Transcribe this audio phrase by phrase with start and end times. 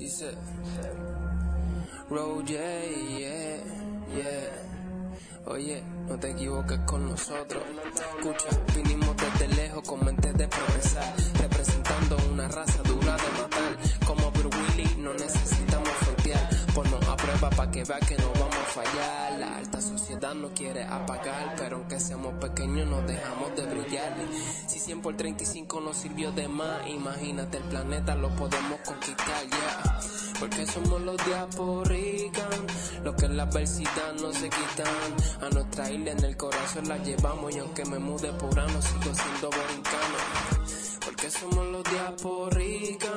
[0.00, 0.32] Dice,
[2.08, 2.58] Road, yeah,
[3.18, 3.60] yeah,
[4.16, 5.44] yeah.
[5.44, 7.62] Oye, no te equivoques con nosotros.
[7.94, 13.76] Escucha, vinimos desde lejos con mentes de progresar, representando una raza dura de matar.
[14.06, 15.89] Como Bruce Willis, no necesitamos.
[16.74, 19.38] Ponnos a prueba para que vea que no vamos a fallar.
[19.40, 24.14] La alta sociedad nos quiere apagar, pero aunque seamos pequeños, nos dejamos de brillar.
[24.68, 30.00] Si 100 por 35 nos sirvió de más, imagínate el planeta, lo podemos conquistar, yeah.
[30.38, 32.66] Porque somos los diaporican,
[33.04, 35.46] los que en la adversidad no se quitan.
[35.46, 39.14] A nuestra isla en el corazón la llevamos y aunque me mude por ano sigo
[39.14, 40.29] siendo borincano.
[41.30, 43.12] Somos los diaporican,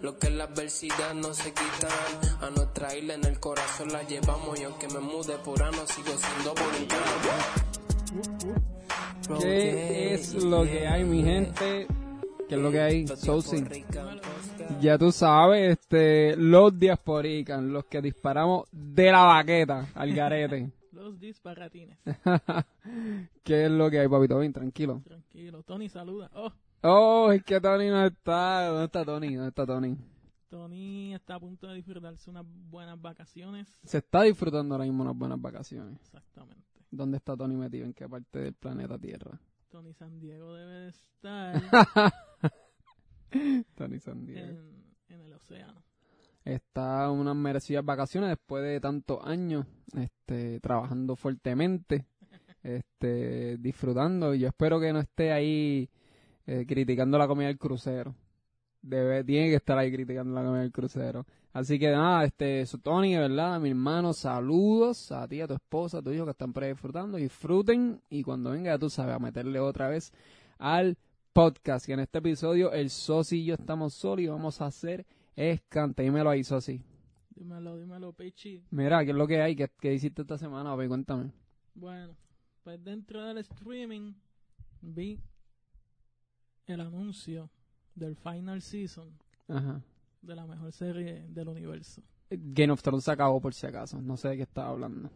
[0.00, 2.40] los que en la adversidad no se quitan.
[2.40, 6.16] A nuestra isla en el corazón la llevamos y aunque me mude por ano sigo
[6.16, 7.02] siendo borincano.
[9.38, 11.86] ¿Qué es lo que hay, mi gente?
[12.48, 13.06] ¿Qué es lo que hay?
[13.06, 13.62] Sousi.
[14.80, 20.70] Ya tú sabes, este, los diasporican, los que disparamos de la baqueta al garete.
[20.92, 21.96] Los disparatines.
[23.44, 24.38] ¿Qué es lo que hay, papito?
[24.40, 25.00] Bien, tranquilo.
[25.06, 25.62] Tranquilo.
[25.62, 26.28] Tony saluda.
[26.34, 28.68] Oh, Oh, es que Tony no está.
[28.68, 29.34] ¿Dónde está Tony?
[29.34, 29.96] ¿Dónde está Tony?
[30.48, 33.68] Tony está a punto de disfrutarse unas buenas vacaciones.
[33.84, 35.98] Se está disfrutando ahora mismo unas buenas vacaciones.
[36.00, 36.62] Exactamente.
[36.90, 37.84] ¿Dónde está Tony metido?
[37.84, 39.38] ¿En qué parte del planeta Tierra?
[39.70, 41.60] Tony San Diego debe de estar
[43.74, 44.48] Tony San Diego.
[44.48, 45.82] en, en el océano.
[46.44, 52.06] Está unas merecidas vacaciones después de tantos años este, trabajando fuertemente,
[52.62, 54.34] este, disfrutando.
[54.34, 55.90] Y yo espero que no esté ahí
[56.48, 58.14] eh, criticando la comida del crucero.
[58.80, 61.26] Debe, tiene que estar ahí criticando la comida del crucero.
[61.52, 65.98] Así que nada, este, Tony, de verdad, mi hermano, saludos a ti, a tu esposa,
[65.98, 67.18] a tu hijo que están por ahí disfrutando.
[67.18, 70.10] Disfruten y cuando venga, ya tú sabes, a meterle otra vez
[70.56, 70.96] al
[71.34, 71.84] podcast.
[71.84, 75.04] Que en este episodio el Sosi y yo estamos solos y vamos a hacer
[75.36, 76.02] es canta.
[76.02, 76.82] Dímelo ahí, Sosi.
[77.36, 78.64] Dímelo, dímelo, Pechi.
[78.70, 79.54] Mira, ¿qué es lo que hay?
[79.54, 80.88] ¿Qué, qué hiciste esta semana, papi?
[80.88, 81.30] Cuéntame.
[81.74, 82.16] Bueno,
[82.64, 84.14] pues dentro del streaming
[84.80, 85.20] vi
[86.68, 87.50] el anuncio
[87.94, 89.10] del final season
[89.48, 89.82] Ajá.
[90.22, 92.02] de la mejor serie del universo.
[92.30, 94.00] Game of Thrones se acabó por si acaso.
[94.02, 95.10] No sé de qué estaba hablando.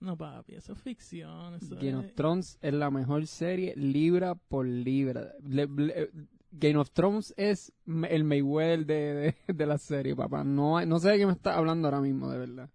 [0.00, 1.54] No, papi, eso es ficción.
[1.54, 5.32] Eso Game es- of Thrones es la mejor serie libra por libra.
[5.42, 6.10] Le- le-
[6.52, 7.72] Game of Thrones es
[8.08, 10.44] el Mayweather de, de, de la serie, papá.
[10.44, 12.70] No, no sé de qué me estás hablando ahora mismo, de verdad.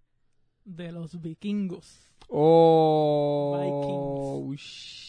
[0.65, 2.05] de los vikingos.
[2.31, 5.08] Oh, sh-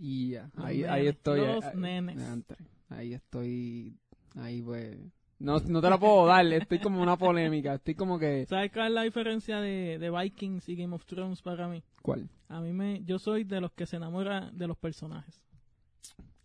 [0.00, 0.50] yeah.
[0.54, 1.40] Los Ahí, ahí estoy.
[1.40, 2.44] los ahí- nenes.
[2.88, 3.96] Ahí estoy.
[4.36, 4.98] Ahí, pues.
[5.38, 6.46] No, no te la puedo dar.
[6.46, 7.74] Estoy como una polémica.
[7.74, 8.46] Estoy como que.
[8.46, 11.82] ¿Sabes cuál es la diferencia de, de Vikings y Game of Thrones para mí?
[12.02, 12.28] ¿Cuál?
[12.48, 15.40] A mí me, yo soy de los que se enamora de los personajes.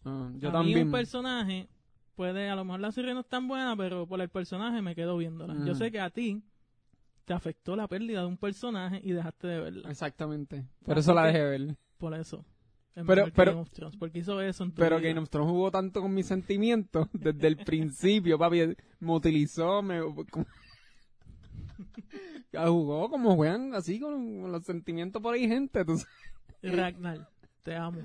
[0.06, 0.78] Ah, yo a también.
[0.80, 1.68] mí un personaje
[2.16, 4.96] puede, a lo mejor la serie no es tan buena, pero por el personaje me
[4.96, 5.54] quedo viéndola.
[5.66, 5.78] Yo Mm.
[5.78, 6.42] sé que a ti
[7.26, 9.90] te afectó la pérdida de un personaje y dejaste de verla.
[9.90, 10.66] Exactamente.
[10.84, 11.76] Por Así eso la dejé ver.
[11.98, 12.44] Por eso.
[12.94, 15.10] Pero- Game of Thrones, porque hizo eso en tu Pero vida.
[15.10, 18.76] Game of Thrones jugó tanto con mis sentimientos desde el principio, papi.
[19.00, 20.00] Me utilizó, me.
[20.30, 20.46] como-
[22.52, 25.86] Ya jugó como juegan así con, con los sentimientos por ahí, gente.
[25.86, 26.00] Tú.
[26.64, 27.30] Ragnar,
[27.64, 28.02] te amo.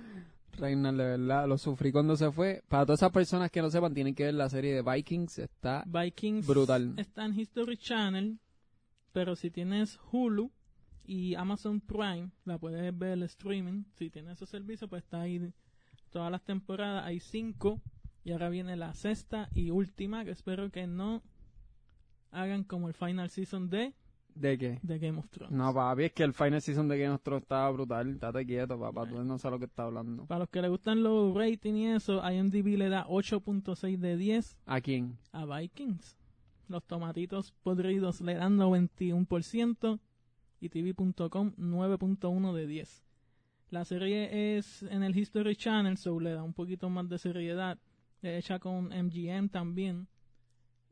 [0.59, 2.63] Reinald, de verdad, lo sufrí cuando se fue.
[2.69, 5.39] Para todas esas personas que no sepan, tienen que ver la serie de Vikings.
[5.39, 6.95] Está Vikings Brutal.
[6.99, 8.39] está en History Channel,
[9.13, 10.53] pero si tienes Hulu
[11.05, 13.85] y Amazon Prime, la puedes ver el streaming.
[13.97, 15.53] Si tienes esos servicios, pues está ahí
[16.11, 17.05] todas las temporadas.
[17.05, 17.81] Hay cinco
[18.25, 21.23] y ahora viene la sexta y última, que espero que no
[22.31, 23.95] hagan como el final season de,
[24.35, 24.81] ¿De qué?
[24.83, 25.55] de Game of Thrones.
[25.57, 28.11] No, papi, es que el final season de Game of Thrones estaba brutal.
[28.11, 29.07] Estate quieto, papá.
[29.07, 30.27] Tú no sabes lo que está hablando.
[30.27, 34.57] Para los que le gustan los ratings y eso, IMDb le da 8.6 de 10
[34.67, 35.19] ¿A quién?
[35.33, 36.17] a Vikings.
[36.67, 40.01] Los tomatitos podridos le dan 91%
[40.65, 43.05] y TV.com 9.1 de 10.
[43.71, 47.79] La serie es en el History Channel, so le da un poquito más de seriedad.
[48.23, 50.09] Es hecha con MGM también.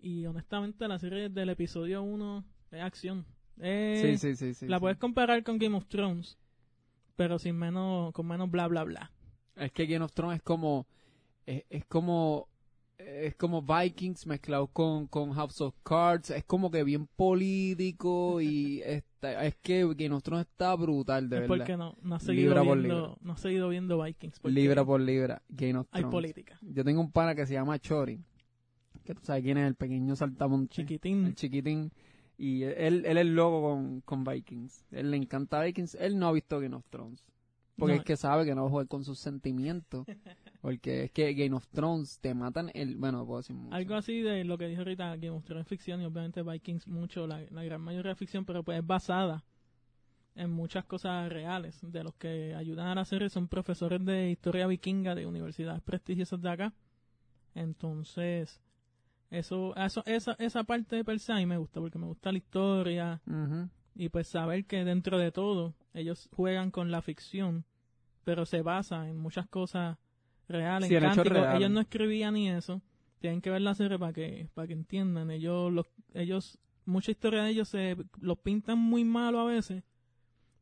[0.00, 3.24] Y honestamente la serie del episodio 1 es acción.
[3.59, 4.66] Eh, sí, sí, sí, sí.
[4.66, 6.39] la puedes comparar con Game of Thrones,
[7.16, 9.13] pero sin menos, con menos bla bla bla.
[9.57, 10.86] Es que Game of Thrones es como.
[11.47, 12.48] Es, es como.
[12.98, 16.30] Es como Vikings mezclado con, con House of Cards.
[16.30, 18.41] Es como que bien político.
[18.41, 18.83] y
[19.30, 21.57] está, Es que Game of Thrones está brutal, de es verdad.
[21.57, 23.16] porque no, no has seguido Libra por viendo, libra.
[23.22, 24.41] no has seguido viendo Vikings.
[24.45, 25.42] Libra por libra.
[25.48, 26.13] Game of hay Thrones.
[26.13, 26.59] política.
[26.63, 28.21] Yo tengo un pana que se llama Chori.
[29.04, 30.74] Que tú sabes quién es el pequeño saltamonte.
[30.74, 31.27] Chiquitín.
[31.27, 31.91] El chiquitín.
[32.39, 34.84] Y él, él es loco con, con Vikings.
[34.91, 35.95] Él le encanta Vikings.
[35.97, 37.24] Él no ha visto Game of Thrones.
[37.77, 37.98] Porque No.
[38.01, 40.07] es que sabe que no va a jugar con sus sentimientos.
[40.62, 42.97] Porque es que Game of Thrones te matan el...
[42.97, 43.74] Bueno, no puedo decir mucho.
[43.74, 46.86] Algo así de lo que dije ahorita, Game of Thrones es ficción y obviamente Vikings
[46.86, 49.44] mucho, la, la gran mayoría es ficción, pero pues es basada
[50.36, 51.78] en muchas cosas reales.
[51.82, 56.41] De los que ayudan a la serie son profesores de historia vikinga de universidades prestigiosas
[56.41, 56.72] de acá.
[57.56, 58.60] Entonces,
[59.30, 63.20] eso, eso esa, esa parte de Persa me gusta porque me gusta la historia
[63.94, 67.64] y pues saber que dentro de todo ellos juegan con la ficción,
[68.24, 69.98] pero se basa en muchas cosas
[70.53, 71.33] reales, Sí, en cánticos.
[71.33, 71.59] reales.
[71.59, 72.81] Ellos no escribían ni eso.
[73.19, 75.31] Tienen que ver la serie para que para que entiendan.
[75.31, 79.83] Ellos los, ellos mucha historia de ellos se los pintan muy malo a veces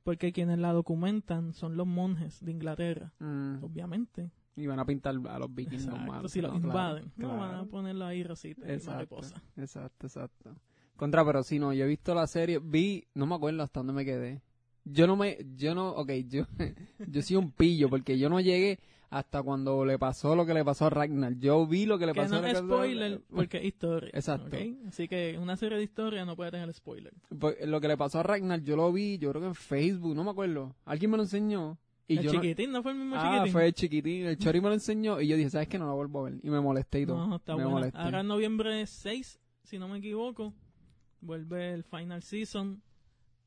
[0.02, 3.62] porque quienes la documentan son los monjes de Inglaterra, Mm.
[3.62, 4.30] obviamente.
[4.56, 6.32] Y van a pintar a los vikingos Exacto, malos.
[6.32, 9.42] si los No, claro, invaden, no van a ponerlo ahí rosita y Exacto, mariposa.
[9.56, 10.56] exacto, exacto.
[10.96, 13.92] Contra, pero si no, yo he visto la serie, vi, no me acuerdo hasta dónde
[13.94, 14.42] me quedé.
[14.84, 16.44] Yo no me, yo no, ok, yo,
[17.08, 20.64] yo soy un pillo porque yo no llegué hasta cuando le pasó lo que le
[20.64, 21.34] pasó a Ragnar.
[21.38, 22.62] Yo vi lo que le Que pasó no a Ragnar.
[22.64, 24.10] spoiler porque es historia.
[24.14, 24.56] Exacto.
[24.88, 27.12] Así que una serie de historia no puede tener spoiler.
[27.38, 30.14] Pues, Lo que le pasó a Ragnar, yo lo vi, yo creo que en Facebook,
[30.14, 30.74] no me acuerdo.
[30.84, 31.76] Alguien me lo enseñó.
[32.06, 33.52] Y el yo chiquitín, no, fue el mismo Ah, chiquitín?
[33.52, 34.26] fue el chiquitín.
[34.26, 35.78] El Chori me lo enseñó y yo dije, ¿sabes qué?
[35.78, 36.40] No lo vuelvo a ver.
[36.42, 37.24] Y me molesté y todo.
[37.26, 37.70] No, está me buena.
[37.78, 37.98] molesté.
[37.98, 40.52] Ahora en noviembre 6, si no me equivoco,
[41.20, 42.82] vuelve el final season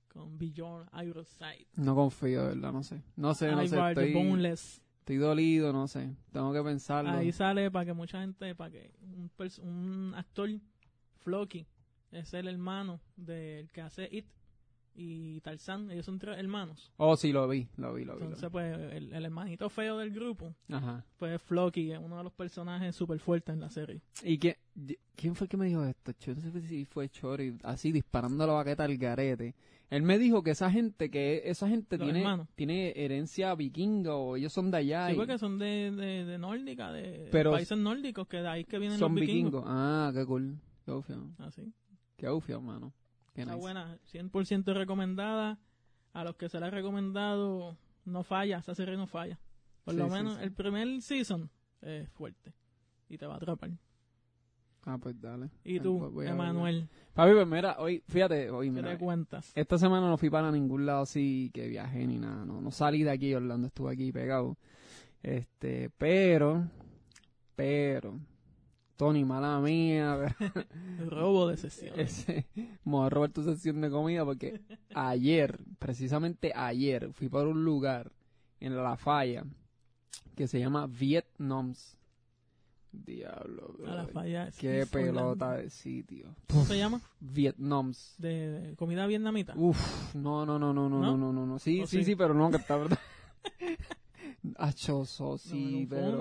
[0.07, 1.67] con Beyond Ironside.
[1.75, 3.01] No confío, de verdad, no sé.
[3.17, 3.77] No sé, no sé.
[3.89, 4.81] Estoy, Boneless.
[5.03, 6.15] Estoy dolido, no sé.
[6.31, 7.11] Tengo que pensarlo.
[7.11, 9.29] Ahí sale para que mucha gente, para que un,
[9.61, 10.49] un actor,
[11.19, 11.67] Floki,
[12.11, 14.25] es el hermano del que hace It
[14.95, 15.89] y Tarzan.
[15.91, 16.91] Ellos son tres hermanos.
[16.97, 18.19] Oh, sí, lo vi, lo vi, lo vi.
[18.19, 20.53] lo Entonces, pues, el, el hermanito feo del grupo.
[20.69, 21.03] Ajá.
[21.17, 24.01] pues Floki, es uno de los personajes súper fuertes en la serie.
[24.23, 26.11] ¿Y qué, y- quién fue que me dijo esto?
[26.19, 29.55] Yo no sé si fue Chori, así disparando la baqueta al garete.
[29.89, 32.47] Él me dijo que esa gente, que esa gente Los tiene, hermanos.
[32.55, 36.37] tiene herencia vikinga o ellos son de allá Sí, y porque son de, de, de
[36.39, 39.51] nórdica, de Pero- países nórdicos, que de ahí que vienen son los vikingos.
[39.51, 39.63] vikingos.
[39.67, 40.57] Ah, qué cool.
[40.83, 41.29] Qué ufio.
[41.37, 41.71] Así.
[42.17, 42.91] Qué ufio, mano.
[43.33, 43.61] Qué Está nice.
[43.61, 45.59] buena, 100% recomendada.
[46.13, 47.75] A los que se la he recomendado,
[48.05, 49.39] no falla, esa serie no falla.
[49.83, 50.43] Por Sí, lo menos sí.
[50.43, 51.49] el primer season
[51.81, 52.53] es fuerte
[53.09, 53.71] y te va a atrapar.
[54.85, 55.49] Ah, pues dale.
[55.63, 56.29] Y tú, pues.
[56.29, 59.51] Emanuel, Papi, pues mira, hoy, fíjate, hoy, ¿qué mira, te cuentas?
[59.55, 63.01] esta semana no fui para ningún lado así que viajé ni nada, no, no salí
[63.03, 64.57] de aquí, Orlando, estuve aquí pegado.
[65.23, 66.67] Este, pero,
[67.55, 68.19] pero,
[69.03, 70.33] Tony, mala mía,
[71.09, 71.99] robo de sesión.
[71.99, 74.61] ese, me voy a robar tu sesión de comida porque
[74.95, 78.13] ayer, precisamente ayer, fui por un lugar
[78.61, 79.43] en La Falla
[80.37, 81.97] que se llama Vietnams.
[82.93, 84.13] Diablo, A la bro.
[84.13, 84.49] falla.
[84.57, 86.33] Qué pelota de sitio.
[86.47, 87.01] ¿Cómo se llama?
[87.19, 88.15] Vietnams.
[88.19, 89.53] De, de comida vietnamita.
[89.57, 91.45] Uf, no, no, no, no, no, no, ¿No?
[91.45, 91.59] no.
[91.59, 92.05] Sí, ¿O sí, sí?
[92.05, 92.99] sí, pero no, que está verdad.
[94.63, 96.11] Acho, Sosi, No pero...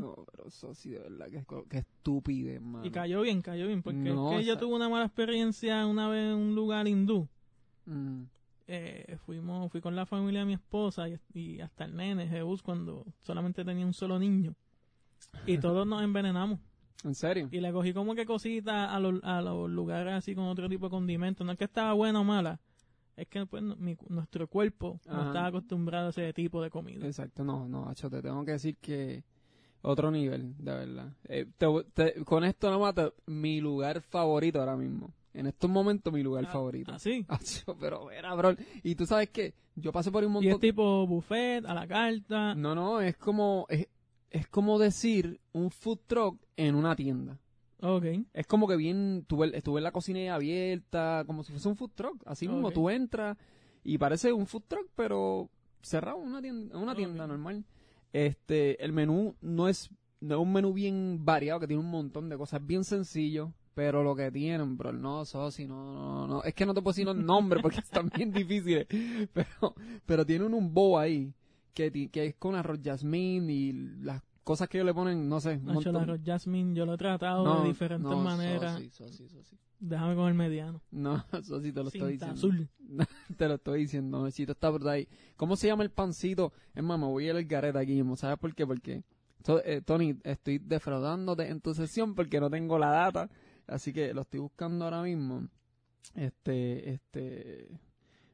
[0.00, 2.84] No, pero Sosi, de verdad, que, que estúpido, hermano.
[2.84, 3.80] Y cayó bien, cayó bien.
[3.80, 6.54] Porque No, es que yo o sea- tuve una mala experiencia una vez en un
[6.56, 7.28] lugar hindú.
[7.84, 8.22] Mm,
[8.66, 12.60] eh, fuimos, fui con la familia de mi esposa y, y hasta el nene, Jesús,
[12.60, 14.56] cuando solamente tenía un solo niño.
[15.46, 16.58] Y todos nos envenenamos.
[17.04, 17.48] ¿En serio?
[17.52, 20.86] Y le cogí como que cositas a los, a los lugares así con otro tipo
[20.86, 21.46] de condimentos.
[21.46, 22.58] No es que estaba buena o mala.
[23.16, 27.06] Es que pues, no- mi- nuestro cuerpo no estaba acostumbrado a ese tipo de comida.
[27.06, 29.24] Exacto, no, no, Acho, te tengo que decir que
[29.82, 31.12] otro nivel, de verdad.
[31.24, 35.12] Eh, te- te- con esto nomás, te- mi lugar favorito ahora mismo.
[35.32, 36.92] En estos momentos, mi lugar Ah, favorito.
[36.92, 37.24] Así.
[37.28, 38.54] Acho, pero era, bro.
[38.82, 41.86] Y tú sabes qué, yo pasé por un Y montón es tipo buffet, a la
[41.86, 42.54] carta.
[42.54, 43.86] No, no, es como es,
[44.30, 47.38] es como decir un food truck en una tienda.
[47.80, 48.04] Ok.
[48.32, 51.90] Es como que bien, tuve, estuve en la cocina abierta, como si fuese un food
[51.94, 52.22] truck.
[52.26, 52.74] Así mismo, Ok.
[52.74, 53.36] tú entras
[53.84, 55.48] y parece un food truck, pero
[55.82, 56.98] cerrado, una tienda, una Ok.
[56.98, 57.64] tienda normal.
[58.12, 59.90] Este, el menú no es,
[60.20, 63.52] no es un menú bien variado, que tiene un montón de cosas, bien sencillo.
[63.74, 66.42] Pero lo que tienen, bro, no, Sosi, no, no, no.
[66.44, 68.86] Es que no te puedo decir los nombres porque están bien difíciles.
[69.34, 69.74] Pero,
[70.06, 71.34] pero tienen un bow ahí
[71.74, 75.58] que, que es con arroz jazmín y las cosas que ellos le ponen, no sé.
[75.58, 78.74] Nacho, el arroz jasmine, yo lo he tratado No, de diferentes no, maneras.
[78.74, 79.58] Sosi, Sosi, Sosi.
[79.80, 80.80] Déjame con el mediano.
[80.92, 82.34] No, Sosi, te lo estoy diciendo.
[82.36, 82.68] azul.
[83.36, 85.08] Te lo estoy diciendo, necesito está por ahí.
[85.36, 86.52] ¿Cómo se llama el pancito?
[86.76, 88.14] Es más, me voy a ir al garete aquí mismo.
[88.14, 88.64] ¿Sabes por qué?
[88.66, 89.02] Porque,
[89.42, 93.28] to- eh, Tony, estoy defraudándote en tu sesión porque no tengo la data.
[93.66, 95.48] Así que lo estoy buscando ahora mismo.
[96.14, 97.68] Este, este.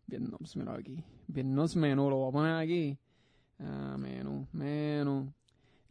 [0.06, 1.02] Vietnams, mira aquí.
[1.26, 2.98] Vietnams menú, lo voy a poner aquí.
[3.58, 5.32] Ah, menú, menú.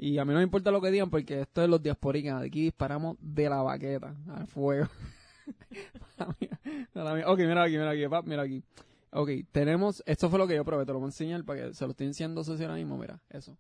[0.01, 2.41] Y a mí no me importa lo que digan porque esto es los diaspóricas.
[2.41, 4.88] Aquí disparamos de la baqueta al fuego.
[7.25, 8.63] Ok, mira aquí, mira aquí, pap, mira aquí.
[9.12, 11.74] Ok, tenemos, esto fue lo que yo probé, te lo voy a enseñar para que
[11.74, 13.58] se lo estoy enseñando Socio ahora mismo, mira, eso.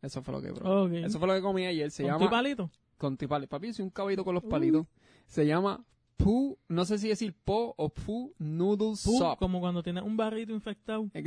[0.00, 1.04] Eso fue lo que probé.
[1.04, 1.90] Eso fue lo que comí ayer.
[1.90, 2.30] Se ¿Con llama...
[2.30, 2.70] palito?
[2.96, 3.50] Con tu palito.
[3.50, 4.86] Papi, soy un caballito con los palitos.
[5.26, 5.84] Se llama
[6.16, 9.36] Poo, no sé si decir Po o Poo Noodle Soup.
[9.38, 11.10] como cuando tienes un barrito infectado.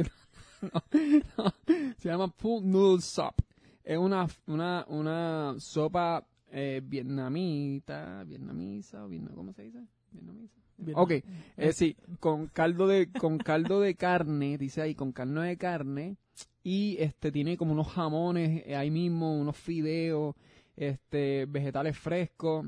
[1.38, 1.54] No,
[1.98, 3.36] se llama Poo Noodle Soup.
[3.84, 9.84] Es una, una, una sopa eh, vietnamita, vietnamisa, ¿cómo se dice?
[10.12, 10.54] Vietnamisa.
[10.96, 11.12] Ok,
[11.58, 16.18] eh, sí, con caldo de, con caldo de carne, dice ahí, con carne de carne,
[16.64, 20.36] y este tiene como unos jamones eh, ahí mismo, unos fideos,
[20.76, 22.66] este, vegetales frescos,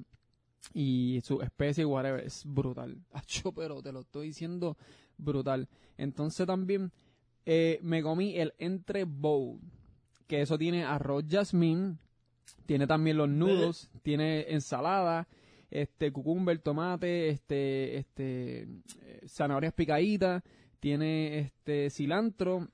[0.74, 2.98] y su especie, whatever, es brutal.
[3.12, 4.78] Acho, pero te lo estoy diciendo
[5.18, 5.68] brutal.
[5.98, 6.92] Entonces también
[7.46, 9.60] eh, me comí el entre bowl,
[10.28, 12.00] que eso tiene arroz jazmín,
[12.66, 15.28] tiene también los nudos, tiene ensalada,
[15.72, 18.62] este cucumber, tomate, este, este,
[19.02, 20.44] eh, zanahorias picaditas,
[20.80, 22.68] tiene este cilantro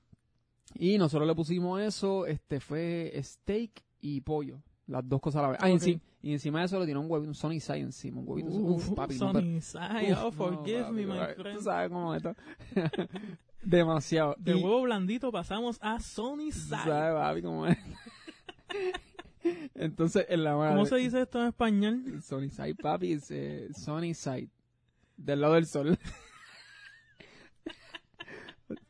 [0.74, 5.48] y nosotros le pusimos eso, este fue steak y pollo, las dos cosas a la
[5.52, 5.58] vez.
[5.62, 5.80] Ah, y Ok.
[5.82, 8.50] enci- y encima de eso le tiró un huevito, un Sunny Side encima, un huevito,
[8.50, 9.60] Uf, papi, no, side.
[10.12, 11.58] uf, oh, no, forgive papi, me, my friend.
[11.58, 12.36] Tú sabes cómo es esto.
[13.62, 14.34] Demasiado.
[14.38, 16.68] De Y- huevo blandito pasamos a Sony side.
[16.84, 17.78] sabes, papi, cómo es.
[19.74, 20.74] Entonces, en la madre.
[20.74, 22.22] ¿Cómo se dice esto en español?
[22.22, 24.48] Sunny Side, papi, es eh, Sunny Side.
[25.16, 25.98] Del lado del sol.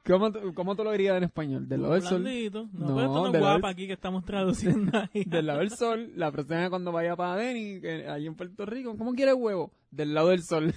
[0.05, 1.69] ¿Cómo, ¿Cómo tú lo dirías en español?
[1.69, 2.23] Del lado del sol.
[2.23, 2.29] No,
[2.73, 5.25] No, pero esto no es guapa aquí que estamos traduciendo ahí.
[5.25, 6.13] Del lado del sol.
[6.17, 9.73] La próxima cuando vaya para Denny, ahí en Puerto Rico, ¿cómo quieres huevo?
[9.91, 10.75] Del lado del sol.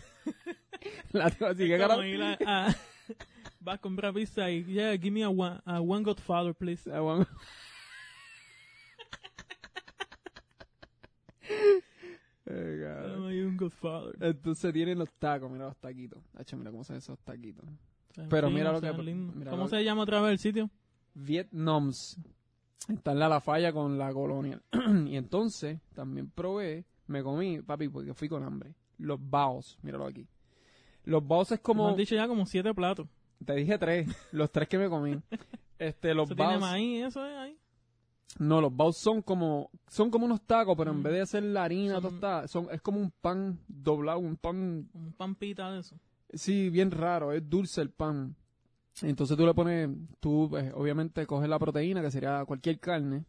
[1.12, 2.76] la así que ir a-
[3.66, 6.90] a- vas a comprar pizza y, yeah, give me a one, a one Godfather, please.
[6.92, 7.00] Ahí
[12.48, 14.16] un Godfather.
[14.22, 16.20] Entonces tienen los tacos, mira los taquitos.
[16.36, 17.66] Hacho, mira cómo son esos taquitos.
[18.30, 20.70] Pero mira lo que- mira ¿Cómo lo- se llama otra vez el sitio?
[21.14, 22.18] Vietnams.
[22.88, 24.62] Está en la La Falla con la colonia.
[25.08, 28.76] y entonces también probé, me comí, papi, porque fui con hambre.
[28.98, 30.28] Los baos, míralo aquí.
[31.04, 33.08] Los baos es Como como, has dicho ya como siete platos.
[33.46, 35.18] Te dije tres, los tres que me comí.
[35.80, 37.58] Este, los Eso tiene baos, maíz, eso es ahí.
[38.40, 41.04] no, los baos son como, son como unos tacos, pero en Mm.
[41.04, 44.90] vez de hacer la harina Son- tostada, son, es como un pan doblado, un pan
[44.94, 45.98] Un pampita de eso.
[46.34, 48.36] Sí, bien raro, es dulce el pan.
[49.02, 49.90] Entonces tú le pones,
[50.22, 53.26] tú pues, obviamente coges la proteína, que sería cualquier carne.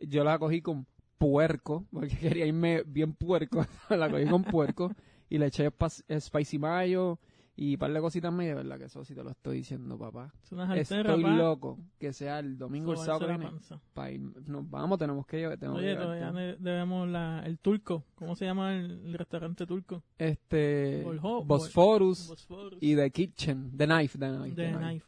[0.00, 0.86] Yo la cogí con
[1.18, 3.66] puerco, porque quería irme bien puerco.
[3.90, 4.92] la cogí con puerco
[5.28, 5.88] y le eché spa-
[6.20, 7.18] spicy mayo
[7.56, 8.44] y un par de cositas más.
[8.44, 10.32] y De verdad que eso sí te lo estoy diciendo, papá.
[10.42, 15.26] Es una jartera, Estoy loco que sea el domingo el sábado que nos vamos, tenemos
[15.26, 15.58] que llevar.
[15.58, 18.04] tenemos que Oye, llevar todavía debemos la, el turco.
[18.16, 20.02] ¿Cómo se llama el, el restaurante turco?
[20.18, 21.04] Este,
[21.44, 22.34] Bosphorus.
[22.80, 24.54] y The Kitchen, The Knife, The Knife.
[24.56, 24.84] The The Knife.
[24.88, 25.06] Knife.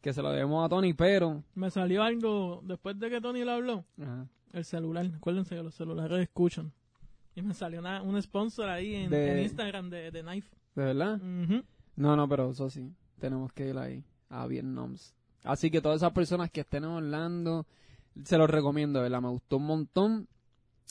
[0.00, 1.42] Que se lo debemos a Tony, pero...
[1.54, 3.84] Me salió algo después de que Tony lo habló.
[4.00, 4.26] Ajá.
[4.52, 5.10] El celular.
[5.16, 6.72] Acuérdense que los celulares escuchan.
[7.34, 10.48] Y me salió una, un sponsor ahí en, De- en Instagram de, de Knife.
[10.74, 11.16] ¿De verdad?
[11.20, 11.62] Ujú.
[11.98, 12.92] No, no, pero eso sí.
[13.18, 14.96] Tenemos que ir ahí, a Vietnam.
[15.44, 17.66] Así que todas esas personas que estén en Orlando,
[18.24, 19.20] se los recomiendo, ¿verdad?
[19.20, 20.28] Me gustó un montón.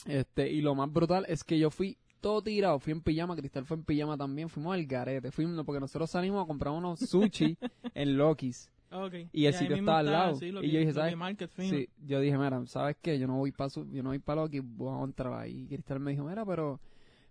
[0.06, 2.78] Este, y lo más brutal es que yo fui todo tirado.
[2.78, 4.48] Fui en pijama, Cristal fue en pijama también.
[4.48, 5.30] Fuimos al garete.
[5.30, 7.56] Fuimos, porque nosotros salimos a comprar unos sushi
[7.94, 8.70] en Loki's.
[8.90, 9.14] Ok.
[9.32, 10.38] Y el sitio estaba al lado.
[10.40, 11.14] lo Y que- yo dije, ¿sabes?
[11.58, 13.18] Sí, yo dije, mira, ¿sabes qué?
[13.18, 15.62] Yo no voy para yo no voy para Loki, voy a entrar ahí.
[15.62, 16.80] Y Cristal me dijo, mira, pero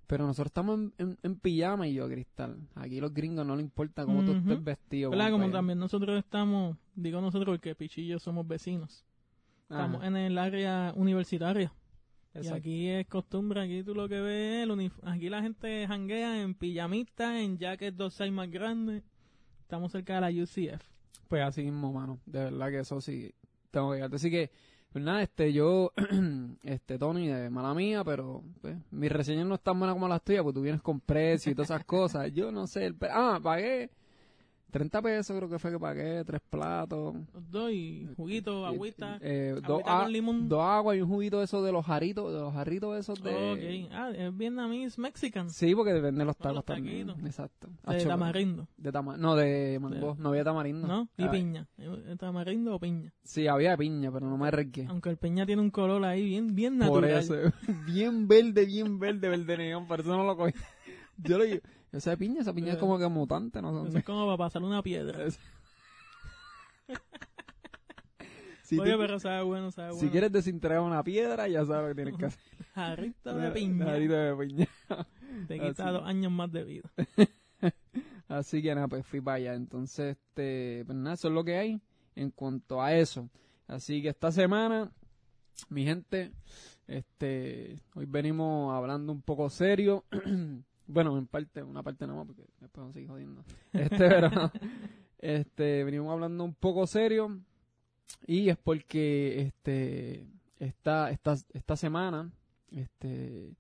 [0.08, 3.64] pero nosotros estamos en, en- en pijama y yo, Cristal, aquí los gringos no les
[3.66, 4.40] importa cómo tú Ujú.
[4.40, 5.10] estés vestido.
[5.12, 5.32] ¿Verdad?
[5.32, 9.04] Como también nosotros estamos, digo nosotros porque Pichi y yo somos vecinos.
[9.70, 11.72] Ajá, Estamos en el área universitaria.
[12.40, 16.40] Y aquí es costumbre, aquí tú lo que ves es el aquí la gente janguea
[16.42, 19.02] en pijamita, en jacket dos size más grande.
[19.62, 20.82] Estamos cerca de la UCF.
[21.28, 22.20] Pues así mismo, mano.
[22.28, 23.34] De verdad que eso sí
[23.72, 24.16] tengo que darte.
[24.18, 24.52] Así que,
[25.02, 25.92] nada, este, yo,
[26.64, 30.44] este, Tony, de mala mía, pero pues, mis reseñas no están buenas como las tuyas,
[30.44, 32.34] porque tú vienes con precio y todas esas cosas.
[32.34, 33.90] Yo no sé, el ah, pagué
[34.72, 37.16] 30 pesos, creo que fue que pagué, tres platos.
[37.50, 39.18] Dos y juguito, agüita.
[39.22, 40.50] Eh, dos, agüita a- con limón.
[40.50, 43.86] dos aguas y un juguito de esos de los jarritos, de los jarritos esos de...
[43.88, 43.92] Ok.
[43.94, 45.50] Ah, es vietnamés, mexican.
[45.50, 47.10] Sí, porque depende de los tacos también.
[47.26, 47.70] Exacto.
[47.88, 48.68] De Acho, tamarindo.
[48.78, 50.16] De tama no, de mango.
[50.20, 50.86] No había tamarindo.
[50.88, 51.10] ¿No?
[51.18, 51.68] Y Ah, piña.
[51.78, 53.14] ¿Eh, ¿Tamarindo o piña?
[53.24, 54.86] Sí, había piña, pero no me arriesgué.
[54.90, 57.20] Aunque el piña tiene un color ahí bien, bien Por natural.
[57.20, 57.36] eso,
[57.88, 60.54] bien verde, bien verde, verde neón, por eso no lo cogí.
[61.18, 61.46] Yo lo
[61.98, 64.82] esa piña, esa piña es como que mutante, no Eso es como para pasar una
[64.82, 65.20] piedra.
[68.64, 70.02] Si, Oye, pero sabe bueno, sabe bueno.
[70.02, 72.42] si quieres desintegrar una piedra, ya sabes lo que tienes que hacer.
[72.76, 73.86] Jarrito de piña.
[73.86, 74.68] Jarrito de piña.
[75.48, 76.90] Te quita dos años más de vida.
[78.28, 79.54] Así que nada, pues fui para allá.
[79.54, 81.82] Entonces, este, pues nada, eso es lo que hay
[82.16, 83.30] en cuanto a eso.
[83.68, 84.92] Así que esta semana
[85.70, 86.34] Mi gente,
[86.88, 90.04] este, hoy venimos hablando un poco serio.
[90.88, 93.44] bueno, en parte, una parte nada más, porque después vamos a seguir jodiendo.
[93.74, 94.52] Este, pero,
[95.20, 97.40] este, venimos hablando un poco serio.
[98.26, 100.26] Y es porque, este,
[100.60, 102.32] esta, esta, esta semana,
[102.72, 103.54] este,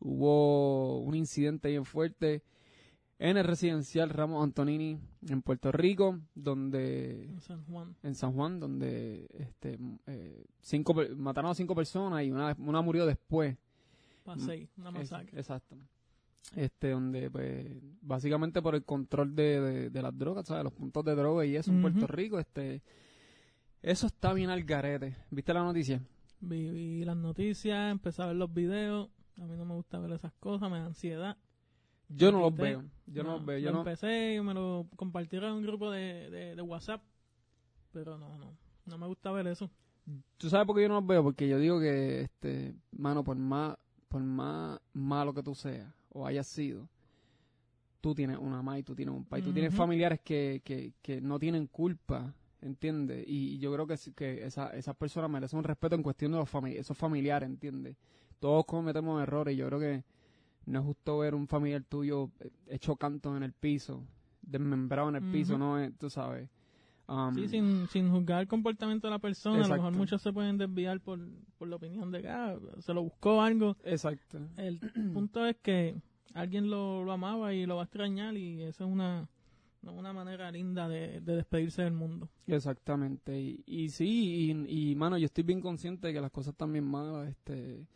[0.00, 2.42] hubo un incidente bien fuerte
[3.18, 7.94] en el residencial Ramos Antonini en Puerto Rico, donde En San Juan.
[8.02, 13.04] en San Juan, donde este, eh, cinco, mataron a cinco personas y una, una murió
[13.04, 13.58] después.
[14.24, 15.38] Pasei, una Es- masacre.
[15.38, 15.76] exacto.
[16.56, 17.66] Este, donde, pues,
[18.02, 20.64] básicamente por el control de, de, de las drogas, ¿sabes?
[20.64, 21.80] Los puntos de droga y eso en.
[21.80, 22.82] Puerto Rico, este,
[23.82, 25.16] eso está bien al garete.
[25.30, 26.02] ¿Viste la noticia?
[26.40, 29.10] Vi, vi las noticias, empecé a ver los videos.
[29.38, 31.36] A mí no me gusta ver esas cosas, me da ansiedad.
[32.08, 32.84] Yo no los veo.
[33.06, 33.58] Yo no, los veo.
[33.58, 37.02] Yo lo no, empecé y me lo compartieron en un grupo de, de, de WhatsApp.
[37.92, 38.56] Pero no, no.
[38.86, 39.70] No me gusta ver eso.
[40.36, 41.22] ¿Tú sabes por qué yo no los veo?
[41.22, 43.76] Porque yo digo que, este, mano, por más,
[44.08, 46.88] por más malo que tú seas o hayas sido,
[48.00, 49.42] tú tienes una mamá y tú tienes un pai.
[49.42, 53.24] Tú tienes familiares que, que, que no tienen culpa, ¿entiendes?
[53.26, 56.50] Y, yo creo que, que esa, esas personas merecen un respeto en cuestión de los
[56.52, 57.96] fami- esos familiares, ¿entiendes?
[58.38, 60.04] Todos cometemos errores y yo creo que
[60.66, 64.02] no es justo ver un familiar tuyo eh, hecho canto en el piso,
[64.42, 65.58] desmembrado en el piso.
[65.58, 65.78] ¿no?
[65.78, 66.48] es- Tú sabes.
[67.10, 69.64] Um, Sí, sin, sin juzgar el comportamiento de la persona.
[69.64, 71.18] A lo mejor muchos se pueden desviar por,
[71.58, 73.76] por la opinión de que ah, se lo buscó algo.
[73.82, 74.38] Exacto.
[74.56, 74.78] El
[75.12, 75.96] punto es que
[76.34, 79.28] alguien lo, lo amaba y lo va a extrañar y esa es una,
[79.82, 82.28] una manera linda de, de despedirse del mundo.
[82.46, 86.52] Exactamente, y, y sí, y, y mano, yo estoy bien consciente de que las cosas
[86.52, 87.86] están bien malas, este,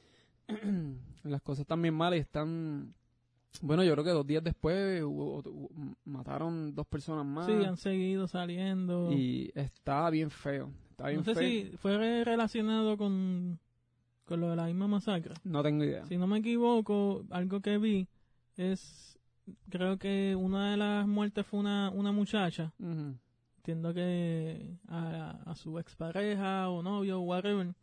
[1.23, 2.95] las cosas están bien malas y están,
[3.63, 7.77] bueno, yo creo que dos días después hubo- hubo- mataron dos personas más Sí, han
[7.77, 9.11] seguido saliendo.
[9.13, 13.59] y está bien feo, está bien no sé feo, si fue relacionado con,
[14.25, 15.35] con lo de la misma masacre.
[15.45, 16.05] no tengo idea.
[16.07, 18.09] Si no me equivoco, algo que vi
[18.57, 19.19] es,
[19.69, 22.73] creo que una de las muertes fue una, una muchacha.
[23.59, 27.75] Entiendo que a, a su expareja o novio o whatever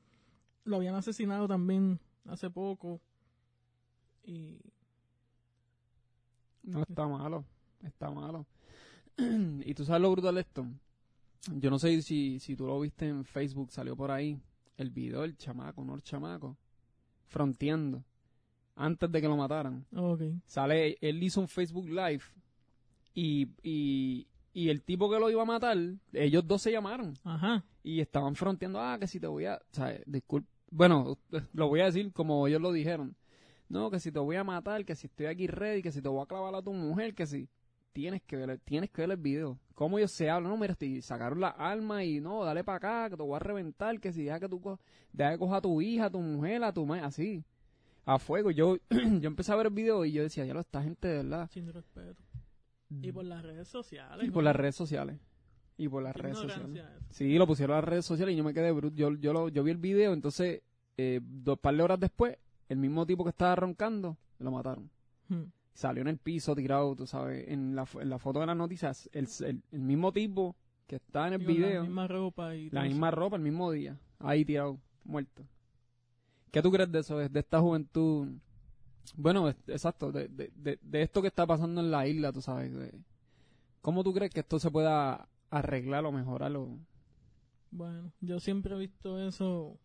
[0.63, 3.01] lo habían asesinado también hace poco.
[4.23, 4.59] Y
[6.63, 7.45] No está malo,
[7.83, 8.45] está malo.
[9.17, 10.65] y tú sabes lo brutal de esto.
[11.55, 14.39] Yo no sé si, si tú lo viste en Facebook, salió por ahí
[14.77, 16.57] el video del chamaco, no el chamaco,
[17.27, 18.03] fronteando
[18.75, 19.85] antes de que lo mataran.
[20.45, 22.23] Sale, él hizo un Facebook Live
[23.13, 25.77] y, y, y el tipo que lo iba a matar,
[26.13, 27.63] ellos dos se llamaron Ajá.
[27.83, 31.17] y estaban fronteando, ah, que si te voy a, o sea, disculpa, bueno,
[31.53, 33.15] lo voy a decir como ellos lo dijeron.
[33.71, 36.09] No, que si te voy a matar, que si estoy aquí ready, que si te
[36.09, 37.47] voy a clavar a tu mujer, que si
[37.93, 39.57] tienes que ver, tienes que ver el video.
[39.75, 43.09] Cómo ellos se hablan, no, mira, estoy- sacaron la arma y no, dale para acá,
[43.09, 44.79] que te voy a reventar, que si deja que tú co-
[45.13, 47.43] deja que coja a tu hija, a tu mujer, a tu madre, así.
[48.05, 48.51] A fuego.
[48.51, 51.17] Yo, yo empecé a ver el video y yo decía, ya lo esta gente de
[51.23, 51.49] verdad.
[51.51, 52.21] Sin respeto.
[52.89, 54.27] Y por las redes sociales.
[54.27, 55.17] Y por las redes sociales.
[55.77, 56.75] Y por las redes sociales.
[56.75, 57.05] eso.
[57.11, 58.95] Sí, lo pusieron a las redes sociales y yo me quedé bruto.
[58.97, 60.61] Yo, yo, lo, yo vi el video, entonces,
[60.97, 62.37] eh, dos par de horas después,
[62.71, 64.89] el mismo tipo que estaba roncando, lo mataron.
[65.29, 65.43] Hmm.
[65.73, 69.09] Salió en el piso tirado, tú sabes, en la, en la foto de las noticias,
[69.13, 70.55] el, el, el mismo tipo
[70.87, 72.89] que está en el video, La misma ropa y la todo eso.
[72.91, 75.43] misma ropa, el mismo día, ahí tirado, muerto.
[76.51, 78.27] ¿Qué tú crees de eso, de esta juventud?
[79.15, 82.41] Bueno, es- exacto, de, de, de, de esto que está pasando en la isla, tú
[82.41, 82.71] sabes.
[83.81, 86.53] ¿Cómo tú crees que esto se pueda arreglar o mejorar?
[86.57, 86.77] o-
[87.71, 89.79] Bueno, yo siempre he visto eso,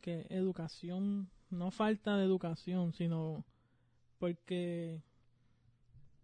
[0.00, 3.44] que educación, no falta de educación, sino
[4.18, 5.02] porque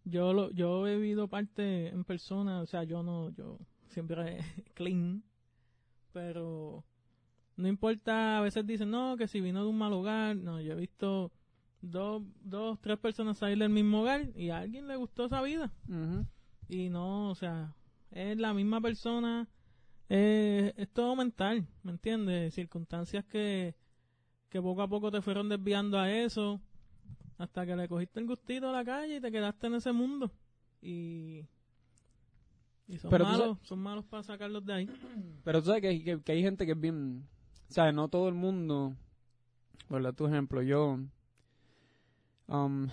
[0.05, 4.39] yo lo, yo he vivido parte en persona, o sea, yo no, yo siempre
[4.75, 5.23] clean,
[6.13, 6.85] pero
[7.57, 10.73] no importa, a veces dicen, no, que si vino de un mal hogar, no, yo
[10.73, 11.31] he visto
[11.83, 15.73] dos, dos, tres personas salir del mismo hogar y a alguien le gustó esa vida.
[16.69, 17.75] Y no, o sea,
[18.11, 19.49] es la misma persona,
[20.09, 22.55] eh, es todo mental, ¿me entiendes?
[22.55, 23.75] Circunstancias que,
[24.51, 26.61] que poco a poco te fueron desviando a eso,
[27.39, 30.31] hasta que le cogiste el gustito a la calle y te quedaste en ese mundo.
[30.83, 31.47] Y,
[32.89, 34.91] y son Pero malos, son malos para sacarlos de ahí.
[35.45, 37.27] Pero tú sabes que, hay- que, que hay gente que es bien...
[37.69, 37.95] ¿Sabes?
[37.95, 38.97] No todo el mundo...
[39.89, 40.99] Por tu ejemplo, yo...
[42.49, 42.89] um,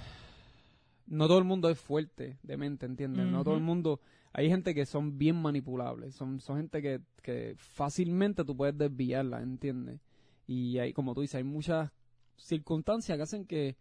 [1.08, 3.26] no todo el mundo es fuerte de mente, ¿entiendes?
[3.26, 4.00] No todo el mundo...
[4.34, 6.13] Hay gente que son bien manipulables.
[6.13, 10.00] Son, son gente que, que fácilmente tú puedes desviarla, ¿entiendes?
[10.48, 11.92] Y hay, como tú dices, hay muchas
[12.38, 13.76] circunstancias que hacen que,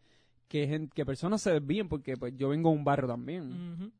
[0.48, 3.92] que, personas se desvíen porque pues yo vengo de un barrio también.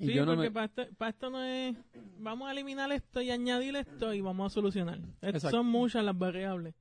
[0.00, 0.54] Y Sí, yo no porque me...
[0.54, 1.76] para, este- para esto no es,
[2.18, 4.98] vamos a eliminar esto y añadir esto y vamos a solucionar.
[5.22, 5.50] Exacto.
[5.58, 6.74] son muchas las variables.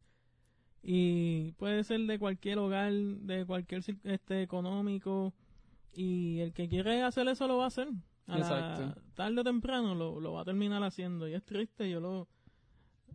[0.81, 5.33] Y puede ser de cualquier hogar, de cualquier este económico.
[5.93, 7.87] Y el que quiere hacer eso lo va a hacer.
[8.27, 9.01] A la- Exacto.
[9.13, 11.27] tarde o temprano lo, lo va a terminar haciendo.
[11.27, 12.27] Y es triste, yo lo...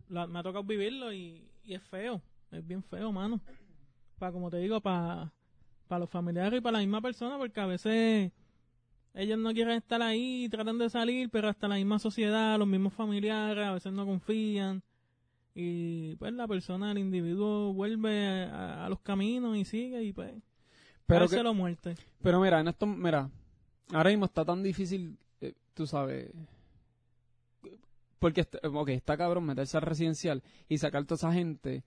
[0.07, 2.21] la- me ha tocado vivirlo y, y es feo.
[2.51, 3.39] Es bien feo, mano.
[4.17, 5.31] Para, como te digo, para
[5.87, 8.31] para los familiares y para la misma persona, porque a veces
[9.15, 12.93] ellos no quieren estar ahí, tratan de salir, pero hasta la misma sociedad, los mismos
[12.93, 14.83] familiares, a veces no confían.
[15.55, 20.31] Y pues la persona, el individuo, vuelve a, a los caminos y sigue y pues.
[21.07, 21.95] Pero, que- lo muerte.
[22.21, 23.31] pero mira, en esto, mira,
[23.91, 26.31] ahora mismo está tan difícil, eh, tú sabes,
[28.19, 28.59] porque, está-
[29.17, 31.83] cabrón meterse al residencial y sacar toda esa gente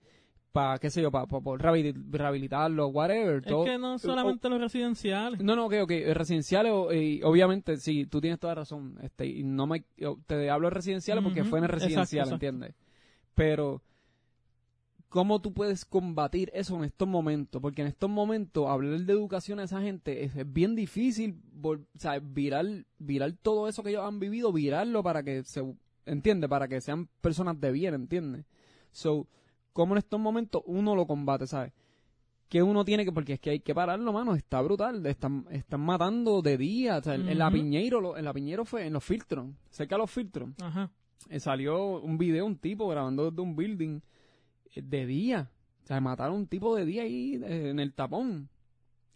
[0.51, 1.25] para, qué sé yo, para
[1.57, 3.37] rehabilitarlo, whatever.
[3.37, 5.41] Es todo- que no solamente los residenciales.
[5.41, 5.91] No, no, ok, ok.
[5.91, 8.99] eh, Residenciales, y obviamente, sí, tú tienes toda razón.
[9.01, 9.83] Este, y no me,
[10.27, 12.35] te hablo de residenciales porque fue en el residencial, exacto.
[12.35, 12.75] ¿entiendes?
[13.33, 13.81] Pero,
[15.09, 17.61] ¿cómo tú puedes combatir eso en estos momentos?
[17.61, 21.85] Porque en estos momentos, hablar de educación a esa gente es, es bien difícil, vol-
[21.95, 22.65] o sea, virar,
[22.99, 25.63] virar todo eso que ellos han vivido, virarlo para que se,
[26.05, 26.49] ¿entiendes?
[26.49, 28.45] Para que sean personas de bien, ¿entiendes?
[28.91, 29.27] So,
[29.73, 31.73] ¿cómo en estos momentos uno lo combate, ¿sabes?
[32.49, 35.79] que uno tiene que, porque es que hay que pararlo, mano, está brutal, están, están
[35.81, 37.55] matando de día, o sea, en la Ujú.
[37.55, 40.91] Piñeiro, lo- en la Piñeiro fue en los filtros, cerca de los filtros, Ajá.
[41.29, 44.01] eh, salió un video, un tipo grabando desde un building
[44.75, 45.49] eh, de día,
[45.83, 48.49] o sea, mataron a un tipo de día ahí eh, en el tapón,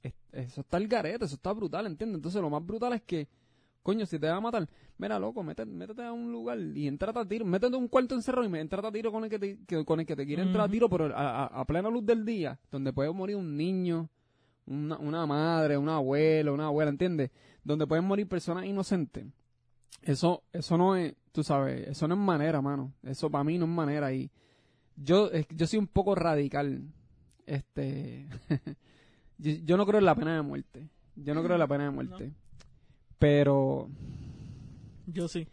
[0.01, 2.15] Es- eso está el garete, eso está brutal, ¿entiendes?
[2.15, 3.27] Entonces lo más brutal es que,
[3.87, 7.19] coño, si te va a matar, mira, loco, métete, métete a un lugar y entrate
[7.19, 9.39] a tiro, métete a un cuarto encerrado y me entrate a tiro con el que
[9.39, 11.89] te, que- con el que te quiere entrar a tiro, pero a, a- a plena
[11.89, 14.09] luz del día, donde puede morir un niño,
[14.65, 17.31] una, una madre, un abuelo, una abuela, ¿entiendes?
[17.63, 19.25] Donde pueden morir personas inocentes.
[20.01, 22.91] Eso, eso no es, tú sabes, eso no es manera, mano.
[23.03, 24.11] Eso para mí no es manera.
[24.13, 24.29] Y
[24.97, 26.81] yo, yo soy un poco radical.
[27.45, 28.27] Este,
[29.37, 30.89] yo, yo no creo en la pena de muerte.
[31.15, 32.33] Yo no creo en la pena de muerte.
[33.19, 33.89] Pero,
[35.07, 35.47] Yo sí.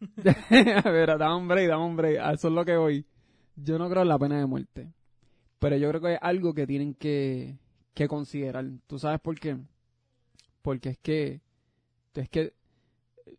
[0.84, 2.18] a ver, dame un break, dame un break.
[2.18, 3.06] A eso es lo que voy.
[3.56, 4.92] Yo no creo en la pena de muerte.
[5.58, 7.56] Pero yo creo que es algo que tienen que,
[7.94, 8.64] que considerar.
[8.86, 9.58] ¿Tú sabes por qué?
[10.60, 11.40] Porque es que,
[12.14, 12.52] es que,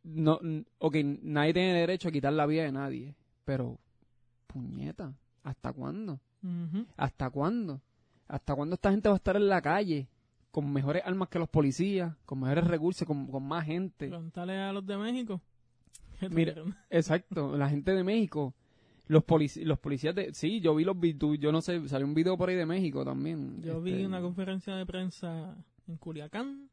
[0.04, 0.40] no,
[0.78, 3.16] ok, nadie tiene derecho a quitar la vida de nadie.
[3.44, 3.78] Pero,
[4.48, 6.20] puñeta, ¿hasta cuándo?
[6.98, 7.82] ¿Hasta cuándo?
[8.28, 10.08] ¿Hasta cuándo esta gente va a estar en la calle?
[10.54, 14.08] Con mejores armas que los policías, con mejores recursos, con, con más gente.
[14.08, 15.42] Preguntale a los de México.
[16.20, 16.54] ¿Qué Mira?
[16.92, 18.54] Exacto, la gente de México.
[19.08, 20.32] Los, polici- los policías de...
[20.36, 22.68] Sí, yo vi los vi- tú- yo no sé, salió un video por ahí de
[22.68, 23.64] México también.
[23.64, 26.70] Yo vi este, una conferencia de prensa en Culiacán.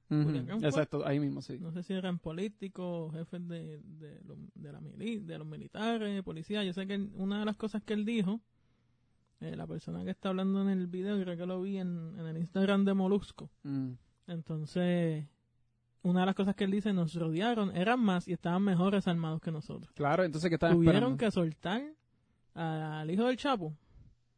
[0.62, 1.56] Exacto, ahí mismo, sí.
[1.58, 6.22] No sé si eran políticos, jefes de, de, los, de, la mili- de los militares,
[6.22, 6.66] policías.
[6.66, 8.40] Yo sé que una de las cosas que él dijo,
[9.40, 12.26] eh, la persona que está hablando en el video, creo que lo vi en, en
[12.26, 13.50] el Instagram de Molusco.
[13.62, 13.92] Mm,
[14.26, 15.26] Entonces,
[16.02, 19.40] una de las cosas que él dice, nos rodearon, eran más y estaban mejores armados
[19.40, 19.92] que nosotros.
[19.94, 21.16] Claro, entonces, ¿qué están Tuvieron esperando?
[21.18, 21.82] que soltar
[22.54, 23.74] al hijo del Chapo.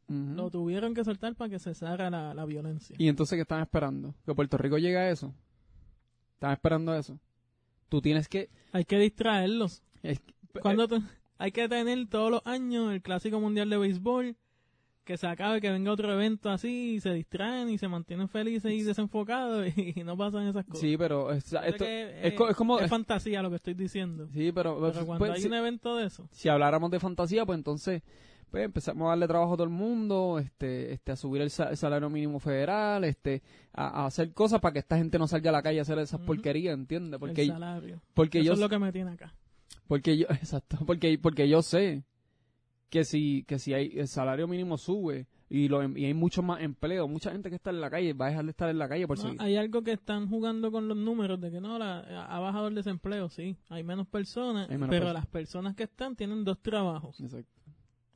[0.07, 2.95] Lo tuvieron que soltar para que cesara la, la violencia.
[2.99, 4.13] Y entonces, ¿qué están esperando?
[4.25, 5.33] ¿Que Puerto Rico llegue a eso?
[6.35, 7.19] ¿Están esperando a eso?
[7.89, 8.49] Tú tienes que...
[8.73, 9.81] Hay que distraerlos.
[10.03, 10.21] es-
[10.61, 10.99] Cuando te-
[11.39, 14.35] hay que tener todos los años el clásico mundial de béisbol,
[15.03, 18.71] que se acabe, que venga otro evento así, y se distraen y se mantienen felices
[18.71, 20.79] y desenfocados y, no pasan esas cosas.
[20.81, 21.31] sí, pero...
[21.31, 22.79] es- esto, que es, co- es como...
[22.79, 24.27] es fantasía lo que estoy diciendo.
[24.33, 24.79] sí, pero...
[24.79, 28.01] Pero cuando pues, hay un evento de eso, si habláramos de fantasía, pues entonces
[28.49, 31.71] pues empezamos a darle trabajo a todo el mundo, este, este, a subir el, sa-
[31.71, 33.41] el salario mínimo federal, este,
[33.73, 35.97] a, a hacer cosas para que esta gente no salga a la calle a hacer
[35.97, 36.27] esas Ujú.
[36.27, 37.13] porquerías, ¿entiendes?
[37.13, 38.01] el Porque, salario.
[38.13, 39.33] porque eso yo, es lo que me tiene acá.
[39.87, 42.03] porque yo, exacto, porque, porque yo sé
[42.93, 46.43] que si, que si hay, el salario mínimo sube y lo, em- y hay mucho
[46.43, 48.77] más empleo, mucha gente que está en la calle va a dejar de estar en
[48.77, 51.79] la calle por No, hay algo que están jugando con los números de que no,
[51.79, 53.57] la, ha bajado el desempleo, sí.
[53.69, 55.13] Hay menos personas, Hay menos pero personas.
[55.15, 57.61] las personas que están tienen dos trabajos Exacto.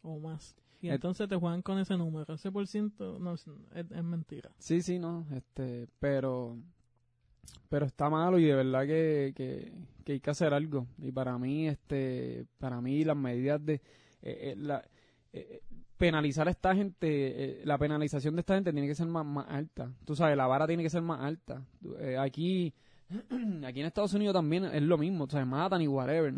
[0.04, 0.56] o más.
[0.80, 2.32] Y entonces te juegan con ese número.
[2.36, 4.52] Ese por ciento no, es, es- es mentira.
[4.60, 6.56] Sí, sí, no, este, pero,
[7.68, 9.74] pero está malo y de verdad que, que,
[10.06, 10.86] que hay que hacer algo.
[11.00, 13.82] Y para mí, este, para mí las medidas de,
[14.28, 14.84] eh, eh, la,
[15.32, 15.62] eh,
[15.98, 19.92] penalizar a esta gente, la penalización de esta gente tiene que ser más, más alta.
[20.06, 21.64] Tú sabes, la vara tiene que ser más alta.
[22.20, 22.74] Aquí,
[23.66, 26.34] aquí en Estados Unidos también es lo mismo, o sea, matan y whatever.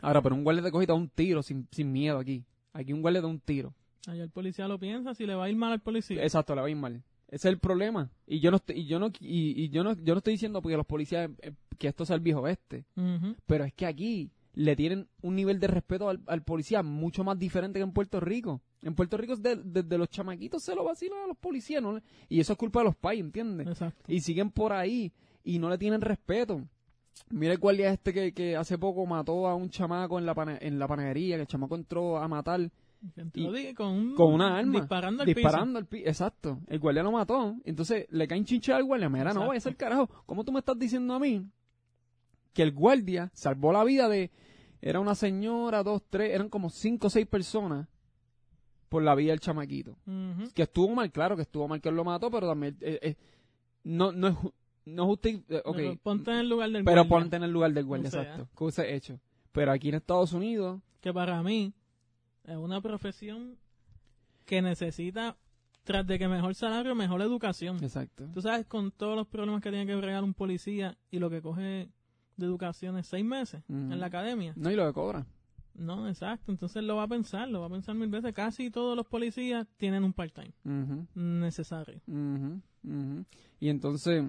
[0.00, 2.44] Ahora, pero un guardia te coge y te da un tiro sin, sin miedo aquí.
[2.72, 3.74] Aquí un guardia te da un tiro.
[4.08, 6.22] Allá el policía lo piensa, si le va a ir mal al policía.
[6.22, 7.02] Exacto, le va a ir mal.
[7.28, 8.10] Ese es el problema.
[8.26, 10.60] Y yo no estoy, y yo no, y, y yo no, yo no estoy diciendo
[10.60, 11.30] porque los policías
[11.78, 12.84] que esto sea el viejo este.
[13.46, 17.38] Pero es que aquí le tienen un nivel de respeto al, al policía mucho más
[17.38, 18.60] diferente que en Puerto Rico.
[18.82, 22.00] En Puerto Rico desde de, de los chamaquitos se lo vacilan a los policías, ¿no?
[22.28, 23.66] Y eso es culpa de los pais, ¿entiendes?
[23.66, 24.02] Exacto.
[24.08, 25.12] Y siguen por ahí
[25.44, 26.62] y no le tienen respeto.
[27.30, 30.58] Mira el guardia este que, que hace poco mató a un chamaco en la, pana-
[30.60, 32.70] en la panadería, que el chamaco entró a matar
[33.34, 34.80] dije, con, un- con una arma.
[34.80, 36.58] Disparando al disparando al pi- Exacto.
[36.68, 37.56] El guardia lo mató.
[37.64, 39.08] Entonces le caen chinche al guardia.
[39.08, 39.48] Mira, no Exacto.
[39.48, 40.08] vaya a ser carajo.
[40.26, 41.46] ¿Cómo tú me estás diciendo a mí
[42.52, 44.30] que el guardia salvó la vida de.
[44.80, 47.86] Era una señora, dos, tres, eran como cinco o seis personas
[48.88, 49.96] por la vida del chamaquito.
[50.54, 52.76] Que estuvo mal, claro que estuvo mal que él lo mató, pero también.
[52.80, 53.16] eh, eh,
[53.84, 54.36] no, no es.
[54.84, 57.72] No eh, ok, Pero ponte en el lugar del pero guardia, ponte en el lugar
[57.72, 58.22] del guardia, O sea.
[58.22, 58.48] exacto.
[58.56, 59.20] Que hubiese hecho.
[59.52, 60.80] Pero aquí en Estados Unidos.
[61.00, 61.72] que para mí
[62.44, 63.56] es una profesión
[64.44, 65.36] que necesita,
[65.84, 67.76] tras de que mejor salario, mejor educación.
[67.82, 68.28] Exacto.
[68.34, 71.40] Tú sabes, con todos los problemas que tiene que bregar un policía y lo que
[71.40, 71.90] coge
[72.36, 74.52] de educación es seis meses en la academia.
[74.56, 75.26] No, y lo que cobra.
[75.74, 76.52] No, exacto.
[76.52, 78.32] Entonces lo va a pensar, lo va a pensar mil veces.
[78.34, 80.52] Casi todos los policías tienen un part-time
[81.14, 82.00] necesario.
[83.60, 84.24] Y entonces,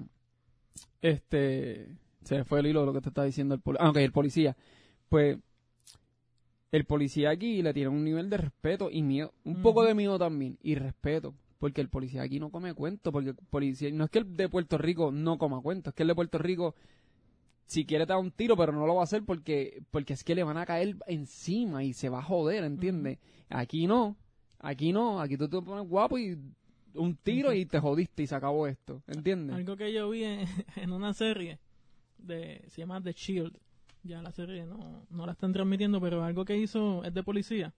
[1.02, 3.86] este, se fue el hilo de lo que te está diciendo el policía.
[3.86, 4.56] Ah, ok, el policía.
[5.08, 5.38] Pues,
[6.72, 10.18] el policía aquí le tiene un nivel de respeto y miedo, un poco de miedo
[10.18, 11.34] también, y respeto.
[11.58, 14.48] Porque el policía aquí no come cuento, porque el policía, no es que el de
[14.48, 16.74] Puerto Rico no coma cuento, es que el de Puerto Rico,
[17.66, 20.24] si quiere te da un tiro, pero no lo va a hacer porque, porque es
[20.24, 23.18] que le van a caer encima y se va a joder, ¿entiendes?
[23.48, 24.16] Aquí no,
[24.58, 26.38] aquí no, aquí tú te pones guapo y
[26.94, 29.56] un tiro y te jodiste y se acabó esto, ¿entiendes?
[29.56, 30.46] Algo que yo vi en,
[30.76, 31.58] en una serie
[32.18, 33.56] de se llama The Shield.
[34.02, 37.72] Ya la serie no, no la están transmitiendo, pero algo que hizo es de policía.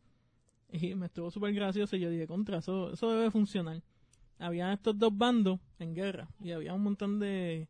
[0.72, 3.81] Y me estuvo súper gracioso y yo dije, contra, eso, eso debe funcionar.
[4.38, 7.68] Había estos dos bandos en guerra y había un montón de,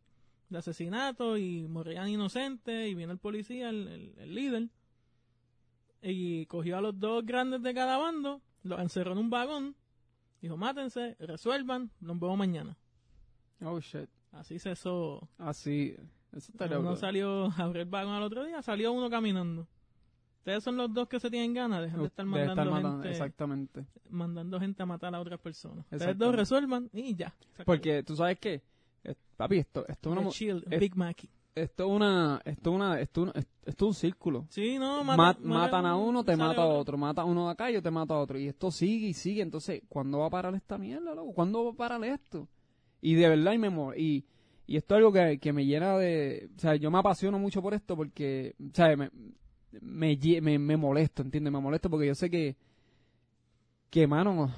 [0.48, 4.68] de asesinatos y morían inocentes y viene el policía, el, el- el líder,
[6.02, 9.74] y cogió a los dos grandes de cada bando, los encerró en un vagón,
[10.40, 12.76] dijo, mátense, resuelvan, los vemos mañana.
[13.64, 14.08] Oh, shit.
[14.32, 15.28] Así cesó.
[15.38, 15.96] Así,
[16.32, 17.00] eso estaría Uno brutal.
[17.00, 19.66] salió a abrir el vagón al otro día, salió uno caminando.
[20.38, 23.10] Ustedes son los dos que se tienen ganas, dejan de estar mandando, estar matando, gente,
[23.10, 23.86] exactamente.
[24.10, 25.84] mandando gente a matar a otras personas.
[25.90, 27.34] Ustedes dos resuelvan y ya.
[27.64, 28.62] Porque tú sabes que,
[29.36, 30.22] papi, esto, esto es una,
[30.70, 31.26] es- Big Mac.
[31.54, 34.46] esto es una, esto es una, esto una- esto es un círculo.
[34.50, 37.52] Sí, no, Ma- mata- matan a uno, te mata a otro, mata a uno de
[37.52, 38.38] acá, yo te mato a otro.
[38.38, 39.42] Y esto sigue y sigue.
[39.42, 41.32] Entonces, ¿cuándo va a parar esta mierda, loco?
[41.32, 42.48] ¿Cuándo va a parar esto?
[43.00, 44.24] Y de verdad, y me y,
[44.66, 46.48] y esto es algo que, que me llena de...
[46.56, 49.10] O sea, yo me apasiono mucho por esto porque, o sea, me,
[49.80, 51.52] me, me, me molesto, ¿entiendes?
[51.52, 52.56] Me molesto porque yo sé que,
[53.90, 54.50] que, mano,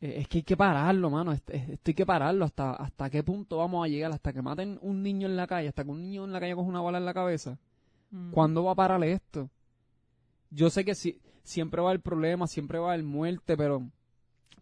[0.00, 1.32] es que hay que pararlo, mano.
[1.32, 2.44] Est- est- Esto hay que pararlo.
[2.44, 4.12] ¿Hasta, ¿Hasta qué punto vamos a llegar?
[4.12, 6.54] Hasta que maten un niño en la calle, hasta que un niño en la calle
[6.54, 7.58] coge una bala en la cabeza.
[8.10, 8.30] Mm.
[8.32, 9.48] ¿Cuándo va a parar esto?
[10.50, 13.82] Yo sé que si, siempre va a haber problemas, siempre va a haber muerte, pero,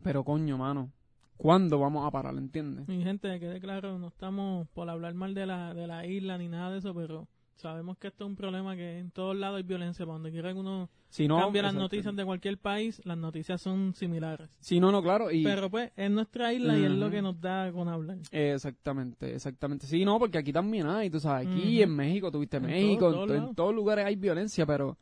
[0.03, 0.90] pero coño, mano,
[1.37, 2.35] ¿cuándo vamos a parar?
[2.35, 2.88] ¿Entiendes?
[2.88, 6.38] Mi gente, que quede claro, no estamos por hablar mal de la, de la isla
[6.38, 7.27] ni nada de eso, pero
[7.62, 10.05] sabemos que esto es un problema que en todos lados hay violencia.
[10.05, 13.61] Para donde quiera que uno Si no, cambie las noticias de cualquier país, las noticias
[13.62, 14.51] son similares.
[14.61, 15.31] Si no, no, claro.
[15.31, 18.18] Y, Pero pues, es nuestra isla y es lo que nos da con hablar.
[18.31, 19.87] Exactamente, exactamente.
[19.87, 23.35] Sí, no, porque aquí también hay, tú sabes, aquí en México, tuviste En México, todo-
[23.35, 24.98] en, todos en lugares hay violencia, pero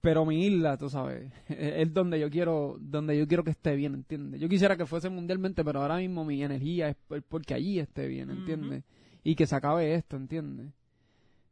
[0.00, 3.94] pero mi isla, tú sabes, es donde yo quiero donde yo quiero que esté bien,
[3.94, 4.38] ¿entiendes?
[4.38, 8.06] Yo quisiera que fuese mundialmente, pero ahora mismo mi energía es por- porque allí esté
[8.06, 8.84] bien, ¿entiendes?
[9.22, 10.72] Y que se acabe esto, ¿entiendes?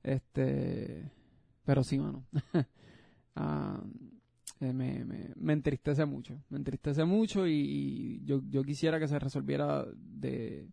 [0.02, 1.10] Este,
[1.64, 2.24] pero sí, mano.
[3.34, 3.80] Ah,
[4.60, 9.08] eh, me, me, me entristece mucho, me entristece mucho y, y yo, yo quisiera que
[9.08, 10.68] se resolviera de,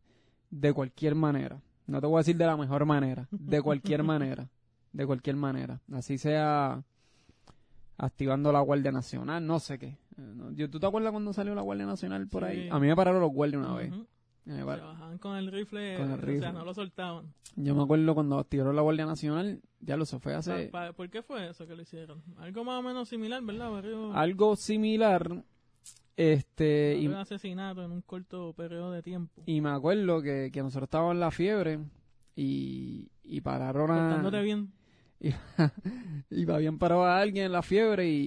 [0.50, 1.62] de cualquier manera.
[1.88, 4.50] No te voy a decir de la mejor manera, de cualquier manera,
[4.92, 5.80] de cualquier manera.
[5.94, 6.84] Así sea
[7.98, 9.98] activando la Guardia Nacional, no sé qué.
[10.18, 12.50] Eh, ¿Tú te acuerdas cuando salió la Guardia Nacional por Sí.
[12.50, 12.70] ahí?
[12.70, 13.94] A mí me pararon los guardias una vez.
[14.46, 17.34] Par- Se bajaban con el rifle, Con el o sea, no lo soltaban.
[17.56, 20.94] Yo me acuerdo cuando activaron la Guardia Nacional, ya lo se fue hace Pa- pa-
[20.94, 22.22] ¿Por qué fue eso que lo hicieron?
[22.38, 23.70] Algo más o menos similar, ¿verdad?
[23.72, 25.44] Barrio, algo similar.
[26.16, 29.42] Este, y, un asesinato en un corto periodo de tiempo.
[29.46, 31.80] y me acuerdo que, que nosotros estábamos en la fiebre
[32.36, 33.96] y, y pararon a.
[34.10, 34.72] Portándote bien.
[36.30, 38.22] Iba bien parado a alguien en la fiebre y,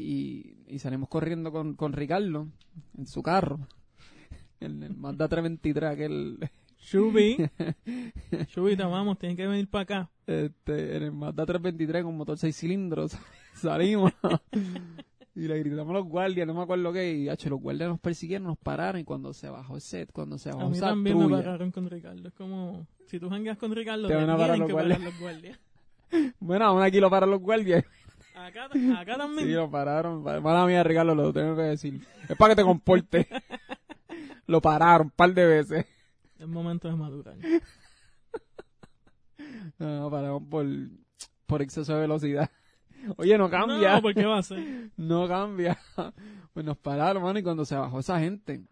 [0.69, 2.49] y, y salimos corriendo con, con Ricardo
[2.97, 3.61] en su carro.
[4.65, 6.51] En el Mazda 323, aquel.
[6.79, 7.37] Shubi.
[8.49, 10.11] Shubi, te amamos, tienes que venir para acá.
[10.27, 13.17] Este, en el Mazda 323 con motor 6 cilindros.
[13.55, 14.13] Salimos.
[15.35, 17.13] y le gritamos a los guardias, no me acuerdo qué.
[17.13, 19.01] Y hacho, los guardias nos persiguieron, nos pararon.
[19.01, 21.71] Y cuando se bajó el set, cuando se A bajó mí esa también me pararon
[21.71, 22.29] con Ricardo.
[22.29, 24.73] Es como, si tú jangueas con Ricardo, Te te, van a parar tienen los que
[24.73, 24.99] guardias.
[24.99, 25.59] parar los guardias.
[26.41, 27.85] Bueno, aún aquí lo paran los guardias.
[28.35, 29.47] Acá, acá también.
[29.47, 30.23] Sí, lo pararon.
[30.23, 32.01] Mala mía, Ricardo, lo tengo que decir.
[32.29, 33.27] Es para que te comportes.
[34.53, 35.87] Lo pararon un par de veces.
[36.39, 37.37] Es momento de madurar.
[39.79, 40.65] No, paramos por,
[41.47, 42.49] por exceso de velocidad.
[43.17, 43.97] Oye, no cambia.
[43.97, 44.91] No, ¿por qué va a ser?
[44.97, 45.77] No cambia.
[46.53, 48.63] Pues nos pararon, mano, y cuando se bajó esa gente,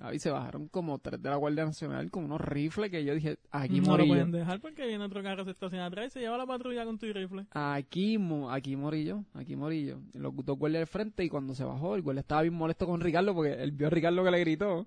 [0.00, 3.38] ahí se bajaron como tres de la Guardia Nacional con unos rifles que yo dije,
[3.50, 6.20] aquí no morí lo pueden dejar porque viene otro carro, se estaciona atrás y se
[6.20, 7.46] lleva la patrulla con tu rifle.
[7.52, 8.18] Aquí,
[8.50, 9.96] aquí morí yo, aquí morí yo.
[10.14, 13.00] Los dos guardias al frente y cuando se bajó, el guardia estaba bien molesto con
[13.00, 14.86] Ricardo porque él vio a Ricardo que le gritó.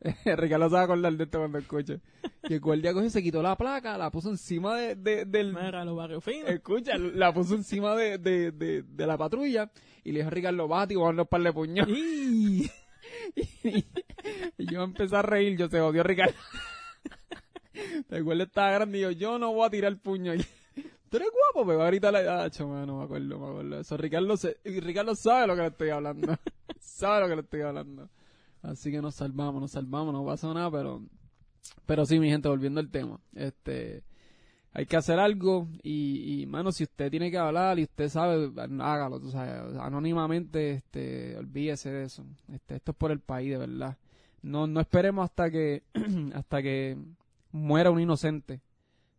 [0.24, 2.00] Ricardo se va a acordar de esto cuando escuche.
[2.48, 5.52] Y el guardia cogió se quitó la placa, la puso encima de, de- del...
[5.52, 6.48] Mira, los barrios finos.
[6.48, 9.70] Escucha, la puso encima de, de, de, de la patrulla
[10.02, 11.86] y le dijo a Ricardo, bájate y vamos a un par de puños.
[13.34, 13.84] ¡Y!
[14.58, 16.34] Yo empecé a reír, yo se odió Ricardo.
[18.10, 20.34] El guardia estaba grande y yo, yo no voy a tirar puño.
[20.34, 20.44] Y,
[21.10, 22.44] Tú eres guapo, me va a gritar la...
[22.44, 23.80] Ah, chama, no me acuerdo, me acuerdo.
[23.80, 24.58] Eso, Ricardo, se...
[24.64, 26.36] Ricardo sabe lo que le estoy hablando.
[26.78, 28.08] sabe lo que le estoy hablando.
[28.62, 31.02] Así que nos salvamos, nos salvamos, no pasó nada, pero...
[31.84, 33.18] Pero sí, mi gente, volviendo al tema.
[33.34, 34.04] Este...
[34.72, 38.52] Hay que hacer algo y, y, mano, si usted tiene que hablar y usted sabe,
[38.80, 42.24] hágalo, tú sabes, anónimamente, este, olvídese de eso.
[42.52, 43.96] Este, esto es por el país, de verdad.
[44.42, 45.82] No, no esperemos hasta que,
[46.34, 46.96] hasta que
[47.50, 48.60] muera un inocente.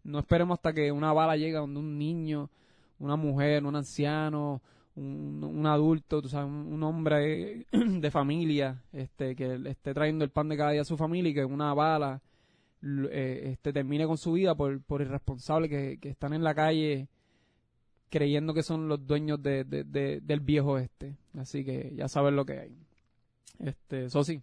[0.03, 2.49] No esperemos hasta que una bala llegue donde un niño,
[2.97, 4.61] una mujer, un anciano,
[4.95, 10.47] un, un adulto, tú sabes, un, hombre de familia, este, que esté trayendo el pan
[10.47, 12.21] de cada día a su familia y que una bala
[12.83, 17.07] eh, este, termine con su vida por, por irresponsables que, que están en la calle
[18.09, 21.15] creyendo que son los dueños de, de- de- del viejo este.
[21.37, 22.77] Así que ya saben lo que hay.
[23.59, 24.41] Este, eso sí,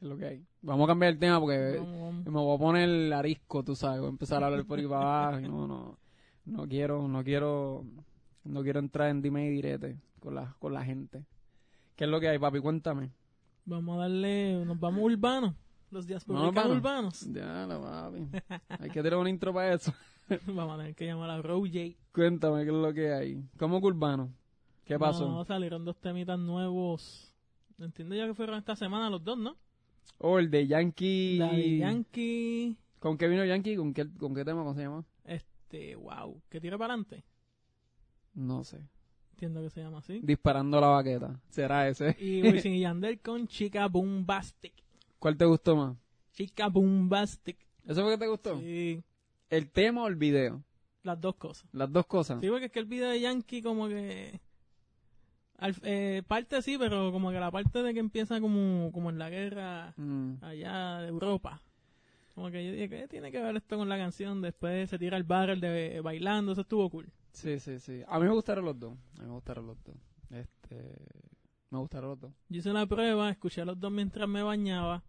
[0.00, 0.44] es lo que hay.
[0.62, 2.24] Vamos a cambiar el tema porque Vamos, vamos.
[2.26, 5.28] me voy a poner arisco, tú sabes, voy a empezar a hablar por ahí para
[5.28, 5.98] abajo no, no,
[6.44, 7.84] no quiero, no quiero,
[8.44, 11.24] no quiero entrar en dime y direte con la, con la gente.
[11.96, 12.60] ¿Qué es lo que hay, papi?
[12.60, 13.10] Cuéntame.
[13.64, 15.54] Vamos a darle, nos vamos urbanos.
[15.90, 17.22] Los días ¿Vamos públicos urbanos?
[17.22, 17.34] urbanos.
[17.34, 18.62] Ya, no, papi.
[18.78, 19.92] Hay que tener un intro para eso.
[20.46, 21.96] Vamos a tener que llamar a Roger.
[22.12, 23.44] Cuéntame qué es lo que hay.
[23.58, 24.32] ¿Cómo que urbano?
[24.84, 25.28] ¿Qué pasó?
[25.28, 27.32] No, salieron dos temitas nuevos.
[27.78, 29.56] Entiendo ya que fueron esta semana los dos, ¿no?
[30.18, 31.38] Oh, el de Yankee.
[31.78, 32.76] Yankee.
[32.98, 33.76] ¿Con qué vino Yankee?
[33.76, 34.62] ¿Con qué, con qué tema?
[34.62, 35.04] ¿Cómo se llama?
[35.24, 36.40] Este, wow.
[36.48, 37.24] Que tira para adelante.
[38.34, 38.80] No sé.
[39.32, 40.20] Entiendo que se llama así.
[40.22, 41.40] Disparando la baqueta.
[41.48, 42.16] ¿Será ese?
[42.20, 44.74] Y Wisin y Yandel con Chica Boombastic.
[45.20, 45.96] ¿Cuál te gustó más?
[46.32, 47.58] Chica Boombastic.
[47.86, 48.58] ¿Eso fue que te gustó?
[48.58, 49.02] Sí,
[49.48, 50.64] ¿El tema o el video?
[51.02, 51.66] las dos cosas.
[51.72, 52.40] Las dos cosas.
[52.40, 54.40] Sí, porque es que el video de Yankee como que...
[55.58, 59.18] al- eh, parte sí, pero como que la parte de que empieza como, como en
[59.18, 60.34] la guerra Mm.
[60.42, 61.62] allá de Europa.
[62.34, 64.40] Como que yo dije, ¿qué tiene que ver esto con la canción?
[64.42, 67.10] Después se tira el barrel de bailando, eso estuvo cool.
[67.32, 68.02] Sí, sí, sí.
[68.08, 68.92] A mí me gustaron los dos.
[69.18, 69.96] A mí me gustaron los dos.
[70.30, 70.96] Este...
[71.70, 72.32] Me gustaron los dos.
[72.48, 75.02] Yo hice la prueba, escuché a los dos mientras me bañaba.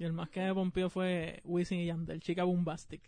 [0.00, 3.02] Y el más que me pompió fue Wisin y Yandel, Chica Boombastic.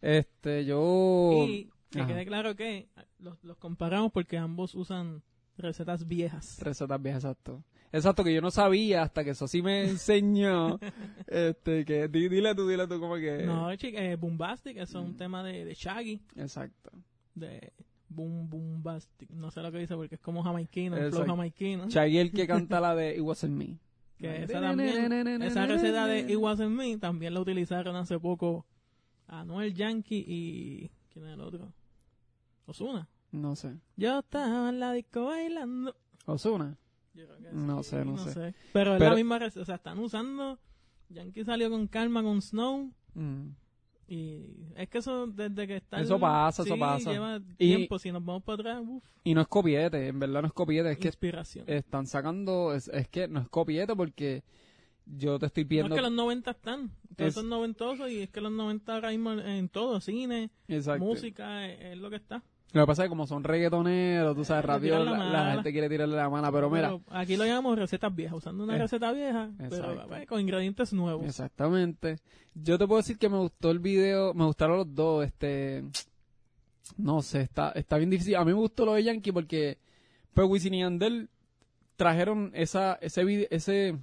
[0.00, 1.44] Este, yo...
[1.46, 2.08] Y que Ajá.
[2.08, 5.22] quede claro que los, los comparamos porque ambos usan
[5.58, 6.58] recetas viejas.
[6.62, 7.62] Recetas viejas, exacto.
[7.92, 10.78] Exacto, que yo no sabía hasta que eso sí me enseñó.
[11.26, 13.44] este, que di- dile tú, dile tú como que...
[13.44, 15.08] No, chica, eh, Boombastic, eso es Mm.
[15.08, 16.90] un tema de, de Shaggy, Exacto.
[17.34, 17.72] de
[18.08, 19.30] Boom Boombastic.
[19.30, 21.88] No sé lo que dice porque es como jamaiquino, el flow jamaiquino.
[21.88, 23.78] Shaggy el que canta la de It Wasn't Me.
[24.18, 28.66] Que esa también, esa receta de It Wasn't Me también la utilizaron hace poco
[29.26, 30.90] Anuel Yankee y...
[31.12, 31.72] ¿Quién es el otro?
[32.66, 33.08] Osuna.
[33.32, 33.76] No sé.
[33.96, 35.94] Yo estaba en la disco bailando.
[36.24, 36.78] ¿Osuna?
[37.14, 38.54] Yo creo que No sé, no sé.
[38.72, 39.62] Pero es la misma receta.
[39.62, 40.58] O sea, están usando.
[41.08, 42.92] Yankee salió con calma con Snow.
[43.14, 43.50] Mm.
[44.08, 44.44] Y
[44.76, 46.00] es que eso desde que está.
[46.00, 47.10] Eso pasa, eso pasa.
[47.12, 47.98] lleva Y- tiempo.
[47.98, 50.92] Si nos vamos para atrás, uff, Y no es copiete, en verdad no es copiete,
[50.92, 51.64] es que inspiración.
[51.68, 54.44] están sacando, es, es que no es copiete porque
[55.06, 55.94] yo te estoy no viendo...
[55.94, 56.90] es que los 90 están.
[57.16, 58.10] Todos Es- son noventosos.
[58.10, 61.04] Y es que los 90 ahora mismo en todo: cine, Exacto.
[61.04, 62.42] música, es, es lo que está.
[62.72, 65.18] Lo que pasa es que como son reggaetoneros, tú sabes, Eh, rápido tiran la, la
[65.18, 65.52] la mala.
[65.54, 68.36] gente quiere tirarle la mano, pero mira, aquí lo llamamos recetas viejas.
[68.38, 71.24] Usando una Eh, receta vieja, pero pues, con ingredientes nuevos.
[71.26, 72.18] Exactamente.
[72.54, 75.84] Yo te puedo decir que me gustó el video, me gustaron los dos, este
[76.98, 78.36] no sé, está está bien difícil.
[78.36, 79.78] A mí me gustó lo de Yankee porque
[80.34, 81.28] pues Wisin y Yandel
[81.96, 83.96] trajeron esa ese ese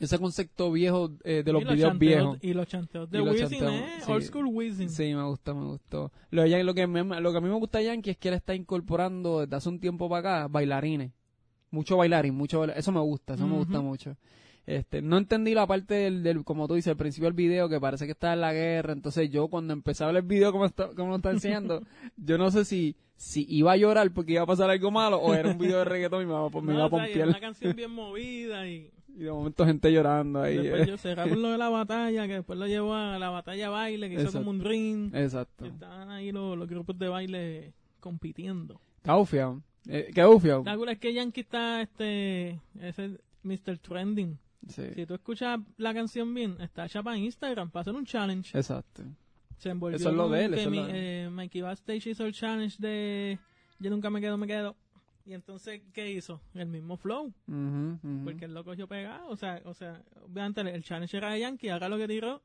[0.00, 2.38] ese concepto viejo eh, de los videos chanteos- viejos.
[2.42, 3.84] Y los chanteos de Wisin, ¿eh?
[4.04, 4.10] sí.
[4.10, 4.88] Old school Wisin.
[4.90, 6.10] Sí, me gustó, me gustó.
[6.30, 8.54] Lo, que me- lo que a mí me gusta de Yankee es que él está
[8.54, 11.12] incorporando desde hace un tiempo para acá bailarines.
[11.70, 14.16] Mucho bailarín, mucho baila- Eso me gusta, eso me gusta mucho.
[14.64, 17.80] Este, no entendí la parte del, del, como tú dices, al principio del video, que
[17.80, 18.92] parece que está en la guerra.
[18.92, 21.82] Entonces yo cuando empezaba el video como, está, como lo está enseñando,
[22.16, 25.34] yo no sé si, si iba a llorar porque iba a pasar algo malo o
[25.34, 27.26] era un video de reggaetón y me iba, a- me No, iba a o sea,
[27.26, 30.56] una canción bien movida y Y de momento gente llorando ahí.
[30.56, 30.86] después eh.
[30.86, 34.08] yo cerraba con lo de la batalla, que después lo llevó a la batalla baile,
[34.08, 35.14] que hizo como un ring.
[35.14, 35.66] Exacto.
[35.66, 38.80] Y estaban ahí los, los grupos de baile compitiendo.
[38.96, 39.62] Está bufiado.
[39.88, 40.62] Eh, ¿Qué bufiado?
[40.64, 43.78] La es que Yankee está, este, ese Mr.
[43.78, 44.38] Trending.
[44.68, 44.82] Sí.
[44.94, 48.56] Si tú escuchas la canción bien, está hecha para Instagram, para hacer un challenge.
[48.56, 49.02] Exacto.
[49.58, 52.06] Se envolvió Eso es lo de él, eso es mi- lo de eh, Mikey Backstage
[52.08, 53.38] hizo el challenge de
[53.78, 54.76] Yo nunca me quedo, me quedo.
[55.24, 56.40] Y entonces, ¿qué hizo?
[56.54, 57.98] El mismo flow, ujú.
[58.24, 59.28] porque él lo cogió pegado.
[59.28, 62.42] O sea, o sea, obviamente el challenge era de Yankee, ahora lo que tiró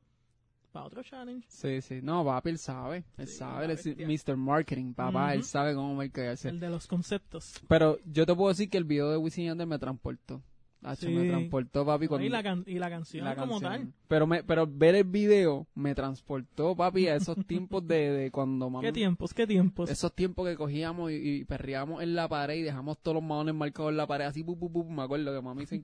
[0.70, 1.46] para otro challenge.
[1.50, 2.00] Sí, sí.
[2.02, 3.04] No, papi, él sabe.
[3.16, 3.64] Él Sí, sabe.
[3.64, 3.86] Él es.
[4.26, 4.36] Mr.
[4.36, 5.34] Marketing, papá.
[5.34, 6.50] Él sabe cómo mercadearse.
[6.50, 7.54] El de los conceptos.
[7.68, 10.42] Pero yo te puedo decir que el video de Wisin Yandel me transportó.
[10.82, 11.12] Hacho, Sí.
[11.12, 12.24] me transportó, papi, cuando...
[12.24, 13.72] y, la can- y la canción la como canción.
[13.86, 13.92] tal.
[14.06, 18.70] Pero, me, pero ver el video me transportó, papi, a esos tiempos de, de cuando
[18.70, 18.86] mami...
[18.86, 19.34] ¿Qué tiempos?
[19.34, 19.90] ¿Qué tiempos?
[19.90, 23.54] Esos tiempos que cogíamos y, y perreábamos en la pared y dejamos todos los maones
[23.56, 25.82] marcados en la pared, así, pu, pu, pu, me acuerdo que mami se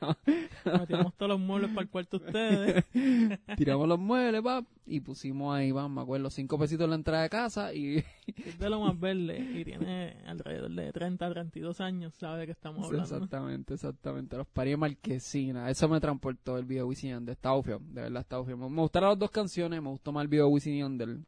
[0.64, 2.84] Metíamos todos los muebles para el cuarto de ustedes.
[3.56, 7.22] Tiramos los muebles, pap, y pusimos ahí, va, me acuerdo, cinco pesitos en la entrada
[7.22, 8.02] de casa y...
[8.44, 12.52] Es de lo más verde y tiene alrededor de 30, 32 años, sabe de qué
[12.52, 13.02] estamos hablando.
[13.14, 14.36] Exactamente, exactamente.
[14.36, 15.68] Los parí Marquesina.
[15.68, 17.28] Eso me transportó el video de Wisin.
[17.28, 18.56] Está bufio, de verdad está bufio.
[18.56, 21.24] Me gustaron las dos canciones, me gustó más el video de Wisin y Yandel.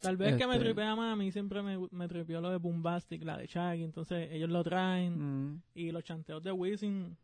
[0.00, 2.56] Tal vez que me Este- tripea más, a mí siempre me, me tripeó lo de
[2.58, 5.18] Boombastic, la de Shaggy, entonces ellos lo traen
[5.54, 7.16] Mm, y los chanteos de Wisin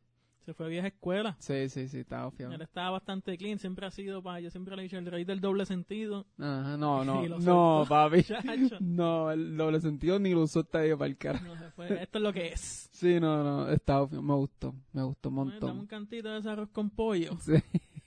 [0.44, 1.36] se fue vieja escuela.
[1.38, 2.50] Sí, sí, sí, está bufio.
[2.50, 5.24] Él estaba bastante clean, siempre ha sido para, yo siempre le he dicho el rey
[5.24, 6.26] del doble sentido.
[6.38, 8.22] Ajá, no, no, no, papi.
[8.24, 8.76] Chacho.
[8.80, 11.40] No, el doble sentido ni lo usó esta ahí para el cara.
[11.40, 12.88] No se fue, esto es lo que es.
[12.92, 14.20] Sí, no, no, está bufio.
[14.22, 15.86] Me gustó, me gustó un Dame un montón.
[15.86, 17.32] cantito de ese arroz con pollo.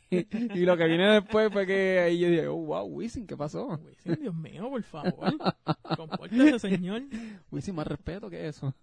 [0.09, 0.25] Sí.
[0.31, 3.77] y lo que viene después fue que ahí yo dije, oh, wow, Wisin, ¿qué pasó?
[3.83, 5.33] Wisin, Dios mío, por favor.
[5.97, 7.01] Compórtese, señor.
[7.51, 8.73] Wisin, más respeto que eso.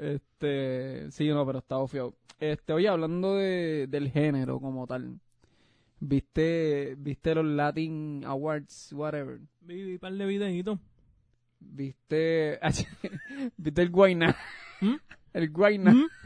[0.00, 2.14] Este, sí, no, pero está bufio.
[2.40, 5.20] Este, oye, hablando de, del género como tal,
[6.00, 9.40] ¿viste, viste los Latin Awards, whatever?
[9.60, 10.78] Vi, un par de videitos.
[11.60, 12.58] ¿Viste,
[13.56, 14.36] viste el Guayna?
[14.80, 14.94] ¿Mm?
[15.32, 15.92] El Guayna.
[15.92, 16.06] ¿Mm?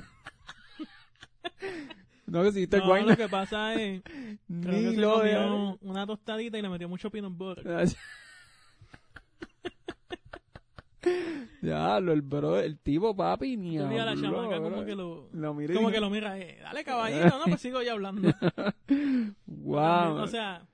[2.27, 3.13] No, que si viste el Guayna.
[3.13, 4.03] lo que pasa es,
[4.49, 7.89] Ni se lo comió una tostadita y le metió mucho peanut butter.
[11.61, 15.29] Ya, lo, el bro, el tipo papi ni a la habló, chamaca como que lo,
[15.33, 18.33] Lo miré y como que lo mira, eh, dale caballito, no, pues sigo ya hablando.
[19.47, 20.67] Wow, O sea,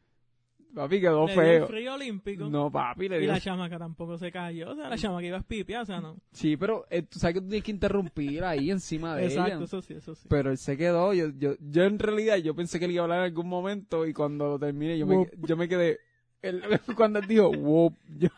[0.75, 1.67] papi quedó le dio el feo.
[1.67, 2.49] frío olímpico.
[2.49, 3.33] No, papi, le y dio.
[3.33, 4.71] la chamaca tampoco se cayó.
[4.73, 6.17] O sea, la chamaca iba a pipiar, o sea, no.
[6.33, 9.65] Sí, pero eh, tú sabes que tú tienes que interrumpir ahí encima de Exacto, ella.
[9.65, 10.27] eso sí, eso sí.
[10.29, 13.05] Pero él se quedó, yo, yo, yo en realidad yo pensé que él iba a
[13.05, 15.99] hablar en algún momento y cuando lo terminé yo, me, yo me quedé,
[16.43, 16.63] él-
[16.97, 18.29] cuando él dijo, whoop, yo,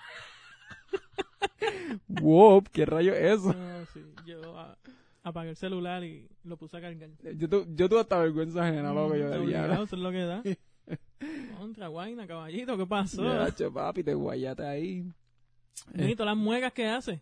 [2.09, 3.53] whoop, ¿qué rayo es eso?
[3.53, 4.55] No, sí, yo
[5.22, 7.11] apagué el celular y lo puse a cargar.
[7.37, 9.82] Yo, tu- yo tuve hasta vergüenza ajena, loco, yo Mm, diablo.
[9.84, 10.43] Eso es lo que da.
[11.59, 13.22] Contra guaina, caballito, ¿qué pasó?
[13.24, 15.05] Ya, che, papi, te guayate ahí.
[15.95, 17.20] Y todas las muecas que hace.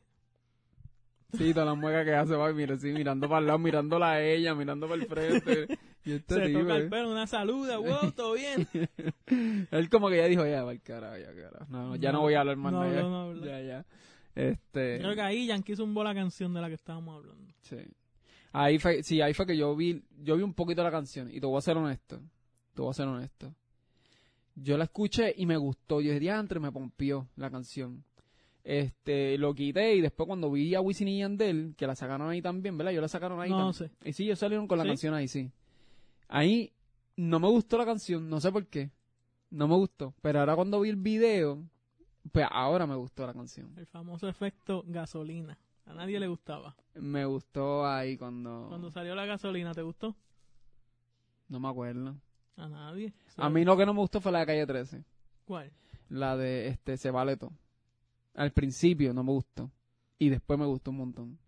[1.32, 4.22] Sí, todas las muecas que hace, papi, mira, sí, mirando para el lado, mirándola a
[4.22, 5.68] ella, mirando para el frente.
[6.04, 6.88] Se toca el eh.
[6.90, 8.68] pelo, una saluda, wow, todo bien.
[9.70, 11.66] Él como que ya dijo, ya, va el carajo, ya, carajo.
[11.70, 13.02] No, no, ya no, No, voy a hablar más no nada.
[13.02, 13.34] no.
[13.44, 13.86] Ya, ya.
[14.34, 17.52] Este, Creo que ahí Yankee hizo un bola canción de la que estábamos hablando.
[17.62, 17.76] sí.
[18.56, 21.40] Ahí fue, sí, ahí fue que yo vi, yo vi un poquito la canción y
[21.40, 22.20] te voy a ser honesto.
[22.72, 23.52] Te voy a ser honesto.
[24.54, 26.00] Yo la escuché y me gustó.
[26.00, 28.04] Yo dije, diantre, me pompió la canción.
[28.62, 32.40] Este, lo quité y después cuando vi a Wisin y Yandel, que la sacaron ahí
[32.40, 32.92] también, ¿verdad?
[32.92, 33.90] Yo la sacaron ahí No tam- sé.
[34.04, 34.88] Y sí, ellos salieron con la ¿Sí?
[34.90, 35.50] canción ahí, sí.
[36.28, 36.72] Ahí
[37.16, 38.90] no me gustó la canción, no sé por qué.
[39.50, 40.14] No me gustó.
[40.20, 41.62] Pero ahora cuando vi el video,
[42.32, 43.72] pues ahora me gustó la canción.
[43.76, 45.58] El famoso efecto gasolina.
[45.86, 46.74] A nadie le gustaba.
[46.94, 48.66] Me gustó ahí cuando...
[48.68, 50.16] Cuando salió la gasolina, ¿te gustó?
[51.48, 52.16] No me acuerdo.
[52.56, 53.12] A nadie.
[53.36, 55.04] A mí lo que no me gustó fue la de Calle 13.
[55.44, 55.70] ¿Cuál?
[56.08, 57.52] La de este Se Vale Todo.
[58.34, 59.70] Al principio no me gustó.
[60.18, 61.38] Y después me gustó un montón.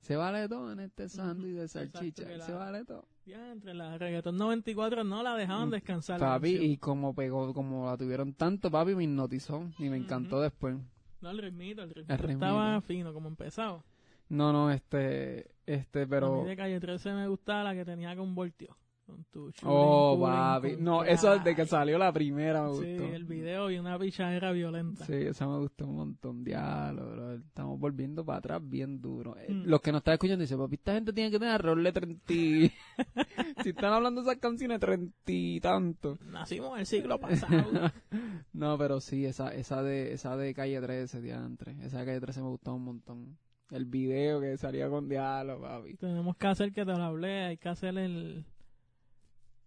[0.00, 2.22] Se vale todo en este sándwich de salchicha.
[2.28, 3.06] la- Se vale todo.
[3.26, 6.18] Ya, entre la reggaetón 94 no la dejaban descansar.
[6.18, 6.70] Mm, Papi, canción.
[6.70, 9.68] y como pegó, como la tuvieron tanto, papi, me hipnotizó.
[9.78, 10.42] Y me encantó Ujú.
[10.44, 10.76] después.
[11.20, 12.46] No, el ritmito, el ritmito El ritmito.
[12.46, 13.82] estaba fino, como empezaba.
[14.28, 18.14] No, no, este, este, A pero mí de Calle 13 me gustaba la que tenía
[18.16, 18.76] con voltio.
[19.06, 20.76] Con tu Oh, papi.
[20.80, 23.14] No, eso desde que salió la primera me Sí, gustó.
[23.14, 25.04] el video y una pichadera violenta.
[25.04, 26.42] Sí, esa me gustó un montón.
[26.42, 27.34] Diablo, bro.
[27.34, 29.36] Estamos volviendo para atrás bien duro.
[29.38, 29.62] Eh, Mm.
[29.66, 32.32] Los que nos están escuchando dicen, papi, esta gente tiene que tener alrededor de 30.
[32.32, 32.72] y-
[33.62, 36.18] si están hablando de esas canciones, 30 y tanto.
[36.30, 37.52] Nacimos el siglo pasado.
[38.52, 41.76] No, pero sí, esa, esa de, esa de calle 13, diantre.
[41.82, 43.38] Esa de calle 13 me gustó un montón.
[43.70, 45.94] El video que salía con diablo, papi.
[45.96, 48.44] tenemos que hacer que te lo hablé, hay que hacer el...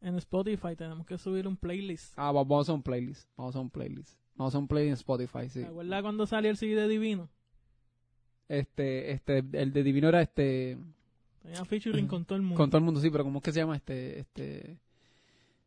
[0.02, 2.14] En Spotify tenemos que subir un playlist.
[2.16, 3.30] Ah, va- vamos a hacer un playlist.
[3.36, 4.18] Vamos a hacer un playlist.
[4.36, 5.60] Vamos a hacer un playlist en Spotify, sí.
[5.62, 7.30] ¿Te acuerdas cuando salió el CD de Divino?
[8.48, 10.78] Este, este, el de Divino era este,
[11.42, 12.56] Tenía featuring con todo el mundo.
[12.58, 14.80] con todo el mundo, sí, pero ¿cómo es que se llama este, este?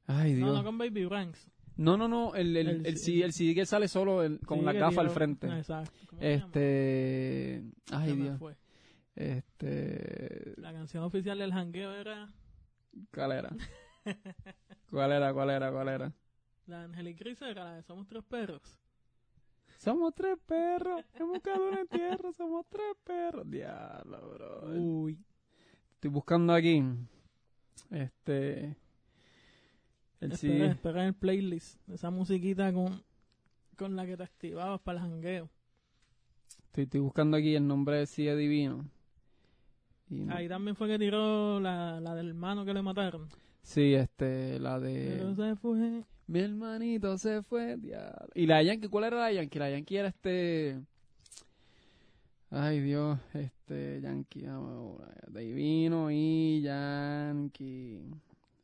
[0.06, 0.48] Ay, Dios.
[0.48, 1.48] no, no con Baby Ranks.
[1.76, 4.58] No, no, no, el, el, El el, CD, el CD que sale solo el- con
[4.60, 5.46] Sí, la gafa al frente.
[5.46, 5.92] Exacto.
[6.08, 6.46] ¿Cómo se llama?
[6.46, 7.62] Este,
[7.92, 8.56] ay Dios, fue.
[9.14, 12.28] este, La canción oficial del jangueo era
[13.14, 13.50] ¿cuál era?
[14.90, 16.12] ¿Cuál era, cuál era, cuál era?
[16.66, 18.78] la de Angelic era la de Somos Tres Perros.
[19.78, 23.50] Somos tres perros, hemos buscado una tierra, somos tres perros.
[23.50, 24.80] Diablo, bro.
[24.80, 25.18] Uy.
[25.94, 26.84] Estoy buscando aquí,
[27.90, 28.76] este,
[30.20, 31.80] el Espera, espera el playlist.
[31.88, 33.02] Esa musiquita con,
[33.76, 35.50] con la que te activabas para el jangueo.
[36.66, 38.84] Estoy, estoy buscando aquí el nombre de CD Divino.
[40.08, 43.28] Y no- Ahí también fue que tiró la, la del hermano que le mataron.
[43.62, 45.36] Sí, este, la Pero de...
[45.36, 46.04] se fue.
[46.26, 48.28] Mi hermanito se fue, diablo.
[48.34, 48.88] ¿Y la Yankee?
[48.88, 49.58] ¿Cuál era la Yankee?
[49.58, 50.80] La Yankee era este...
[52.50, 54.46] Ay, Dios, este, Yankee,
[55.28, 58.00] Divino y Yankee.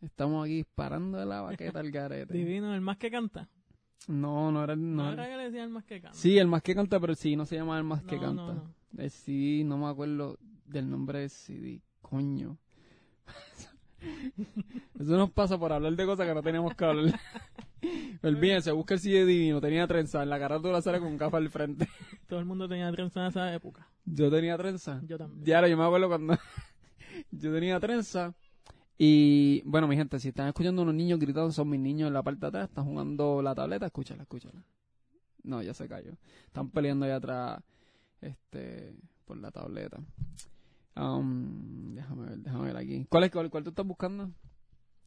[0.02, 2.34] Estamos aquí disparando de la baqueta al garete.
[2.34, 3.48] Divino, el más que canta.
[4.06, 4.94] No, no era el...
[4.94, 6.16] No, No era que le decían el más que canta.
[6.16, 8.42] Sí, el más que canta, pero sí, no se llama el más que canta.
[8.42, 8.74] no, no.
[8.96, 11.80] El CD, no me acuerdo del nombre del CD.
[12.00, 12.58] Coño.
[14.98, 17.20] Eso nos pasa por hablar de cosas que no teníamos que hablar.
[18.22, 19.60] Olvídense, busca el CD divino.
[19.60, 20.22] Tenía trenza.
[20.22, 21.88] En la carátula sale con gafas al frente.
[22.26, 23.88] Todo el mundo tenía trenza en esa época.
[24.04, 25.00] Yo tenía trenza.
[25.06, 25.44] Yo también.
[25.44, 26.36] Ya, yo me acuerdo cuando
[27.30, 28.34] yo tenía trenza.
[28.96, 32.22] Y bueno, mi gente, si están escuchando unos niños gritando, son mis niños en la
[32.22, 32.68] parte de atrás.
[32.68, 33.86] Están jugando la tableta.
[33.86, 34.64] Escúchala, escúchala.
[35.44, 36.12] No, ya se cayó.
[36.46, 37.62] Están peleando allá atrás
[38.20, 39.98] este, por la tableta.
[40.98, 43.06] Um, déjame ver, déjame ver aquí.
[43.08, 44.30] ¿Cuál es cuál, cuál tú estás buscando?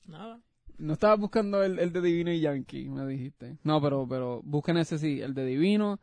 [0.07, 0.39] Nada.
[0.77, 3.57] No estabas buscando el, el de Divino y Yankee, me dijiste.
[3.63, 5.99] No, pero, pero busquen ese sí, el de Divino.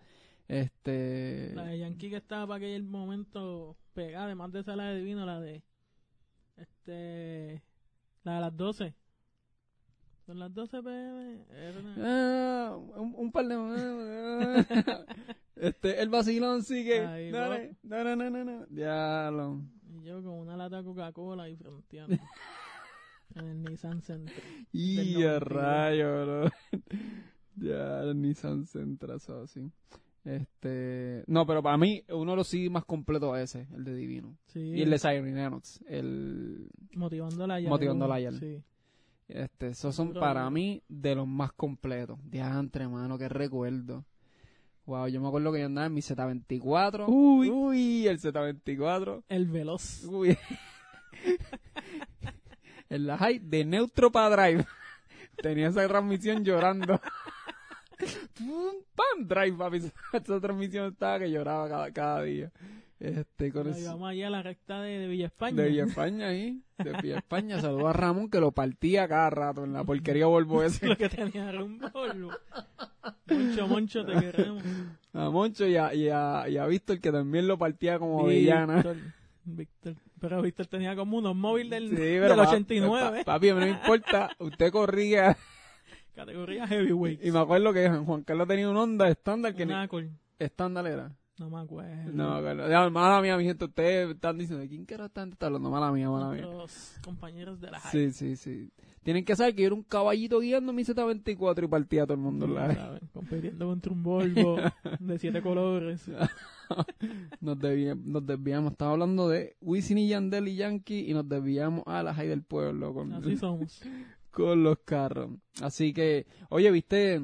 [0.47, 1.53] Este.
[1.55, 5.27] La de Yankee que estaba para aquel momento pegada, además de esa la de Divino,
[5.27, 5.63] la de.
[6.57, 7.63] Este.
[8.25, 8.95] La de las 12.
[10.27, 11.45] Son las 12 pm.
[12.03, 14.67] Ah, un, un par de.
[15.57, 17.07] este, el vacilón sigue.
[17.07, 18.67] Ahí Dale, no, no, no, no, no.
[18.67, 19.63] Diablo.
[20.09, 22.17] Yo con una lata de Coca-Cola y fronteando.
[23.35, 24.43] en el Nissan Center.
[24.73, 25.43] Y a 92.
[25.43, 26.51] rayo, bro.
[27.57, 29.71] ya, el Nissan Sentra, eso así.
[30.25, 31.25] Este.
[31.27, 34.39] No, pero para mí, uno de los CDs más completos es ese, el de Divino.
[34.47, 34.61] Sí.
[34.61, 36.71] Y el de Siren Lennox, el.
[36.95, 38.33] Motivándola a Motivándola a ella.
[38.33, 38.63] Sí.
[39.29, 42.19] Este, esos son para mí de los más completos.
[42.25, 44.07] Diantre, mano, qué recuerdo.
[44.89, 47.05] Wow, yo me acuerdo que yo andaba en mi Z24.
[47.09, 47.51] Uy.
[47.51, 49.23] Uy, el Z24.
[49.29, 50.05] El veloz.
[50.05, 50.35] Uy.
[52.89, 54.67] en la high de Neutro para Drive.
[55.43, 56.99] Tenía esa transmisión llorando.
[58.39, 59.29] Pum, ¡Pam!
[59.29, 59.93] Drive, papi.
[60.15, 62.51] Esa transmisión estaba que lloraba cada, cada día.
[63.01, 63.93] Este, con eso.
[63.93, 65.63] vamos allá a la recta de, de Villa España.
[65.63, 67.61] De Villa España ahí, de Villa España.
[67.61, 70.87] Saludos a Ramón que lo partía cada rato en la porquería Volvo ese.
[70.89, 72.31] Lo que tenía era un polvo.
[73.27, 74.63] Moncho, Moncho, te queremos.
[75.13, 78.75] A Moncho y a, y a, y a Víctor que también lo partía como avellana.
[78.77, 78.97] Víctor,
[79.45, 79.95] Víctor.
[80.21, 83.19] Pero Víctor tenía como unos móviles del, Sí, del pero pa- 89.
[83.25, 84.31] pa- papi, no me importa.
[84.41, 85.37] Usted corría.
[86.17, 87.25] Categoría heavyweight.
[87.25, 89.73] Y me acuerdo que Juan Carlos tenía un Honda estándar que ni-
[90.41, 91.13] estándar era.
[91.39, 92.13] No me acuerdo.
[92.13, 92.69] No me acuerdo.
[92.69, 93.65] Ya, mala mía, mi gente.
[93.65, 95.71] Ustedes están diciendo, ¿de quién está está hablando?
[95.71, 96.43] Mala mía, mala mía.
[96.43, 97.93] Nuestros compañeros de la high.
[97.93, 98.73] Sí, sí, sí.
[99.03, 102.15] Tienen que saber que yo era un caballito guiando mi Z24 y partía a todo
[102.15, 103.01] el mundo en la.
[103.13, 104.59] Compitiendo contra un Volvo
[105.01, 106.11] de siete colores.
[107.41, 108.73] Nos, desviamos, nos desviamos.
[108.73, 112.43] Estaba hablando de Wisin y Yandel y Yankee y nos desviamos a la high del
[112.43, 113.81] pueblo con, Así somos.
[114.31, 115.31] con los carros.
[115.63, 117.23] Así que, oye, ¿viste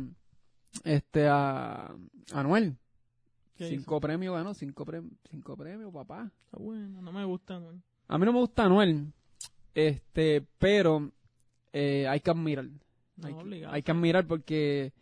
[0.84, 1.94] este a
[2.32, 2.78] Anuel?
[3.56, 6.30] ¿Qué Cinco premios ganó, cinco, premios cinco premios, papá.
[6.44, 7.80] Está bueno, no me gusta, ¿no?
[8.08, 9.12] A mí no me gusta Anuel,
[9.74, 11.10] este, pero
[11.72, 12.66] eh, hay que admirar.
[13.16, 13.74] No, hay, que, obligado.
[13.74, 14.92] hay que admirar porque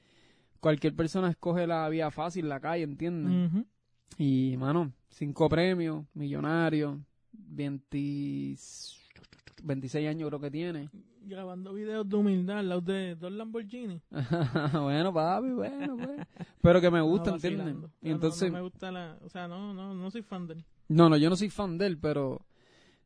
[0.61, 3.64] cualquier persona escoge la vía fácil, la calle, ¿entiendes?
[4.18, 7.00] Y, mano, cinco premios, millonario,
[7.32, 8.57] 20,
[9.62, 10.90] 26 años creo que tiene.
[11.24, 14.00] Grabando videos de humildad al lado de dos Lamborghini.
[14.72, 16.26] bueno, papi, bueno, pues.
[16.60, 17.66] Pero que me gusta, No, ¿entiendes?
[17.68, 19.18] Y No, no, entonces, No, me gusta la...
[19.24, 20.64] O sea, no, no, no soy fan de él.
[20.88, 22.44] no, no, yo no soy fan de él, pero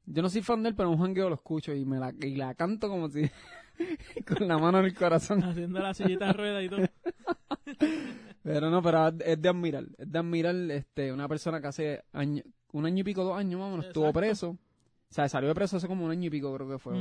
[0.06, 2.36] yo no soy fan de él, pero un jangueo lo escucho y me la, y
[2.36, 3.28] la canto como si
[4.26, 5.42] con la mano en el corazón.
[5.42, 6.80] Haciendo la sillita de rueda y todo.
[8.42, 12.44] Pero no, pero es de admirar, es de admirar este, una persona que hace año,
[12.70, 14.50] un año y pico, dos años más o menos, estuvo preso.
[14.50, 14.58] O
[15.10, 16.94] sea, salió de preso hace como un año y pico, creo que fue.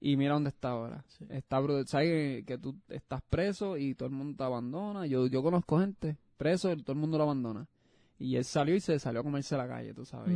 [0.00, 1.04] Y mira dónde está ahora.
[1.08, 1.26] Sí.
[1.28, 1.86] Está brutal.
[1.86, 5.06] Sabes que, que tú estás preso y todo el mundo te abandona.
[5.06, 7.66] Yo, yo conozco gente preso y todo el mundo lo abandona.
[8.18, 10.34] Y él salió y se salió a comerse a la calle, tú sabes.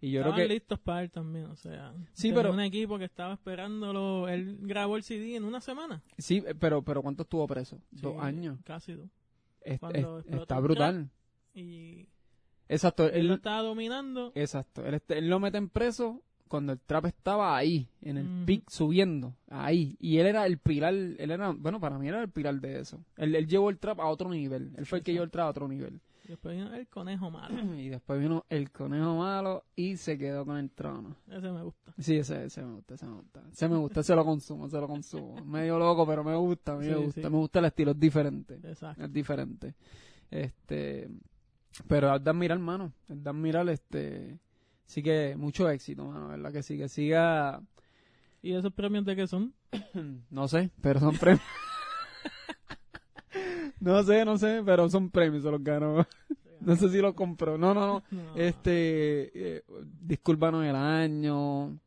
[0.00, 0.54] Y- yo Estaban creo que...
[0.54, 1.92] listos para él también, o sea.
[2.12, 4.28] Sí, pero- un equipo que estaba esperándolo.
[4.28, 6.02] Él grabó el CD en una semana.
[6.18, 7.80] Sí, pero, pero ¿cuánto estuvo preso?
[7.94, 8.58] Sí, Dos años.
[8.64, 9.08] Casi dos.
[9.60, 10.06] Es- es-
[10.40, 11.10] está brutal.
[11.54, 12.06] Y
[12.68, 13.08] Exacto.
[13.08, 14.30] él lo estaba dominando.
[14.36, 14.84] exacto.
[14.86, 18.46] Él, él lo meten preso cuando el trap estaba ahí, en el Ujú.
[18.46, 19.96] pic, subiendo, ahí.
[20.00, 23.00] Y él era el pilar, él era, bueno, para mí era el pilar de eso.
[23.16, 24.72] Él, él llevó el trap a otro nivel.
[24.76, 26.00] Él fue el que llevó el trap a otro nivel.
[26.26, 27.54] Después vino el conejo malo.
[27.78, 31.16] Y después vino el conejo malo y se quedó con el trono.
[31.26, 31.94] Ese me gusta.
[31.98, 33.42] Sí, ese, ese me gusta, ese me gusta.
[33.50, 35.42] Ese me gusta, ese lo consumo, ese lo consumo.
[35.46, 37.22] Medio loco, pero me gusta, a mí me gusta.
[37.22, 37.30] sí.
[37.30, 38.54] Me gusta el estilo, es diferente.
[38.62, 39.02] Exacto.
[39.04, 39.74] Es diferente.
[40.30, 41.08] Este,
[41.86, 42.92] pero es de admirar, mano.
[43.08, 44.38] Es de admirar, este,
[44.88, 46.52] sí que mucho éxito, mano, ¿verdad?
[46.52, 47.62] Que sí, que siga,
[48.42, 49.52] ¿Y esos premios de qué son?
[50.30, 51.44] no sé, pero son premios.
[53.80, 56.06] no sé, no sé, pero son premios, se los ganó.
[56.60, 57.56] No sé si los compró.
[57.56, 58.02] No, no, no.
[58.10, 58.34] No.
[58.34, 59.62] Este, eh,
[60.02, 61.78] disco urbano del año,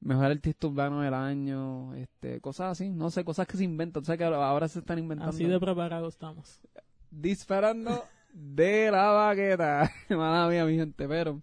[0.00, 4.02] mejor artista urbano del año, este, cosas así, no sé, cosas que se inventan.
[4.02, 5.30] O sea que ahora ahora se están inventando.
[5.30, 6.60] Así de preparados estamos.
[7.08, 8.02] disparando
[8.32, 9.92] de la baqueta.
[10.10, 11.40] mala mía, mi gente, pero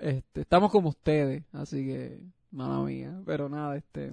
[0.00, 2.20] este, estamos como ustedes, así que,
[2.50, 3.20] mala mía.
[3.26, 4.12] Pero nada, este.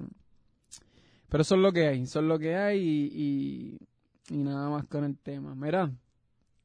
[1.29, 3.77] Pero eso es lo que hay, es lo que hay y,
[4.29, 5.55] y, y nada más con el tema.
[5.55, 5.89] Mira,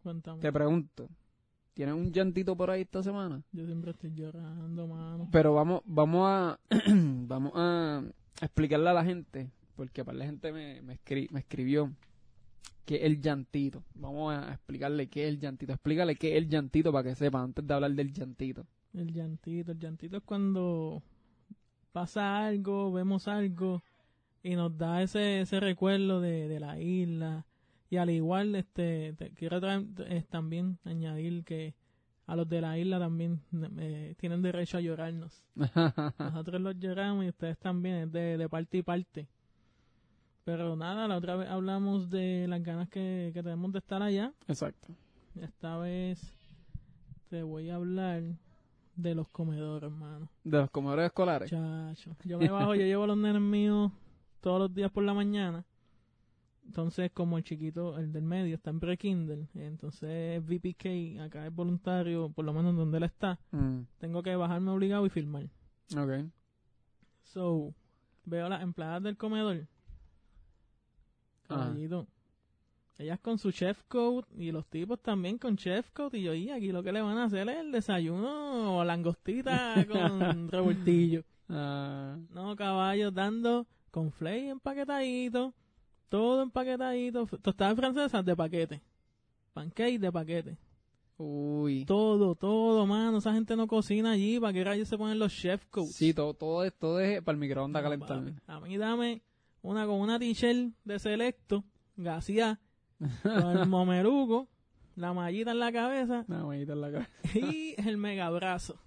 [0.03, 0.41] Cuéntame.
[0.41, 1.09] te pregunto,
[1.75, 3.43] ¿tienes un llantito por ahí esta semana?
[3.53, 5.29] Yo siempre estoy llorando, mano.
[5.31, 6.59] Pero vamos, vamos a,
[6.89, 8.03] vamos a
[8.41, 11.93] explicarle a la gente, porque para la gente me, me, escri- me escribió
[12.85, 13.85] que el llantito.
[13.95, 15.73] Vamos a explicarle qué es el llantito.
[15.73, 18.67] Explícale qué es el llantito para que sepan antes de hablar del llantito.
[18.97, 19.73] El llantito.
[19.73, 21.03] El llantito es cuando
[21.93, 23.83] pasa algo, vemos algo
[24.43, 27.47] y nos da ese, ese recuerdo de, de la isla.
[27.91, 31.75] Y al igual, este, te- quiero traer, eh, también añadir que
[32.27, 33.41] a los de la isla también
[33.79, 35.45] eh, tienen derecho a llorarnos.
[36.19, 39.29] Nosotros los lloramos y ustedes también, es de, de parte y parte.
[40.45, 44.33] Pero nada, la otra vez hablamos de las ganas que, que tenemos de estar allá.
[44.49, 44.89] Exacto.
[45.41, 46.21] Esta vez
[47.29, 48.23] te voy a hablar
[48.97, 50.29] de los comedores, hermano.
[50.45, 51.51] De los comedores escolares.
[51.51, 52.17] Chacho.
[52.25, 53.93] Yo me bajo, yo llevo a los nenes míos
[54.41, 55.65] todos los días por la mañana.
[56.65, 62.29] Entonces, como el chiquito, el del medio, está en pre-Kindle, entonces VPK, acá es voluntario,
[62.31, 65.45] por lo menos donde él está, Mm, tengo que bajarme obligado y filmar.
[65.97, 66.29] ok.
[67.23, 67.73] So,
[68.25, 69.67] veo las empleadas del comedor.
[71.47, 72.07] Caballito.
[72.99, 76.15] Ellas con su chef coat y los tipos también con chef coat.
[76.15, 79.75] Y yo, y aquí lo que le van a hacer es el desayuno o langostita
[79.91, 81.23] con revoltillo.
[81.49, 85.53] Ah, No, caballos dando con flake empaquetadito,
[86.09, 88.83] todo empaquetadito, tostadas francesas de paquete,
[89.55, 90.59] pancake de paquete,
[91.17, 91.85] uy.
[91.87, 95.65] todo, todo, mano, esa gente no cocina allí, ¿para qué rayos se ponen los chef
[95.71, 95.95] coats?
[95.95, 98.23] Sí, todo, todo, es, todo es para el microondas No, calentar.
[98.47, 99.23] A mí dame
[99.63, 101.65] una con una t-shirt de selecto,
[101.97, 102.61] gaseada,
[103.23, 104.49] con el momeruco,
[104.97, 107.09] la mallita en la cabeza Una manita en la cara.
[107.35, 108.79] y el mega abrazo.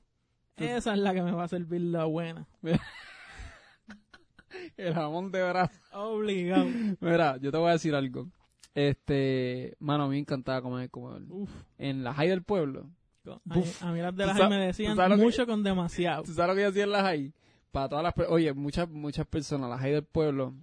[0.57, 2.45] Esa es la que me va a servir la buena.
[4.77, 5.79] El jamón de brazo.
[5.93, 6.65] Obligado.
[6.99, 8.27] Mira, yo te voy a decir algo.
[8.73, 11.23] Este, mano, a mí me encantaba comer comedor.
[11.29, 11.49] Uf.
[11.77, 12.89] En la high del pueblo.
[13.27, 13.83] A mí, Uf.
[13.83, 16.23] a mí las de ¿Tú las sabes- me decían que- mucho con demasiado.
[16.23, 17.33] ¿Tú sabes lo que yo hacía en la high?
[17.71, 20.55] Para todas las, oye, muchas, muchas personas, la high del pueblo,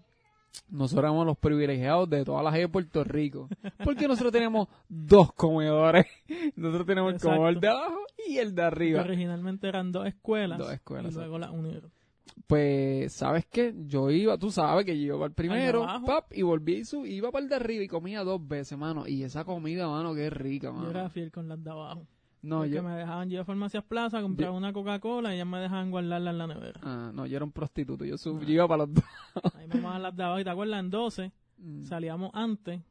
[0.70, 3.48] nosotros éramos los privilegiados de todas las high de Puerto Rico.
[3.84, 6.06] Porque nosotros tenemos dos comedores.
[6.56, 7.98] Nosotros tenemos el comedor de abajo
[8.28, 9.02] y el de arriba.
[9.02, 10.58] originalmente eran dos escuelas.
[10.58, 11.90] Dos escuelas, Y luego las unieron.
[12.46, 13.74] Pues, ¿sabes qué?
[13.86, 16.06] Yo iba, tú sabes que yo iba al primero, abajo.
[16.06, 19.06] pap, y volví y sub- iba para el de arriba y comía dos veces, mano.
[19.06, 21.10] Y esa comida, mano, qué rica, Yo era mano.
[21.10, 22.06] fiel con las de abajo.
[22.42, 25.58] No, Porque yo, me dejaban yo a Farmacias Plaza, compraba una Coca-Cola y ellas me
[25.58, 26.80] dejaban guardarla en la nevera.
[26.84, 28.04] ah, no, yo era un prostituto.
[28.04, 28.44] Yo, sub- Ah.
[28.46, 29.04] yo iba para los dos.
[29.54, 30.40] Ahí daban las de abajo.
[30.40, 31.84] Y te acuerdas, en 12 Mm.
[31.84, 32.82] salíamos antes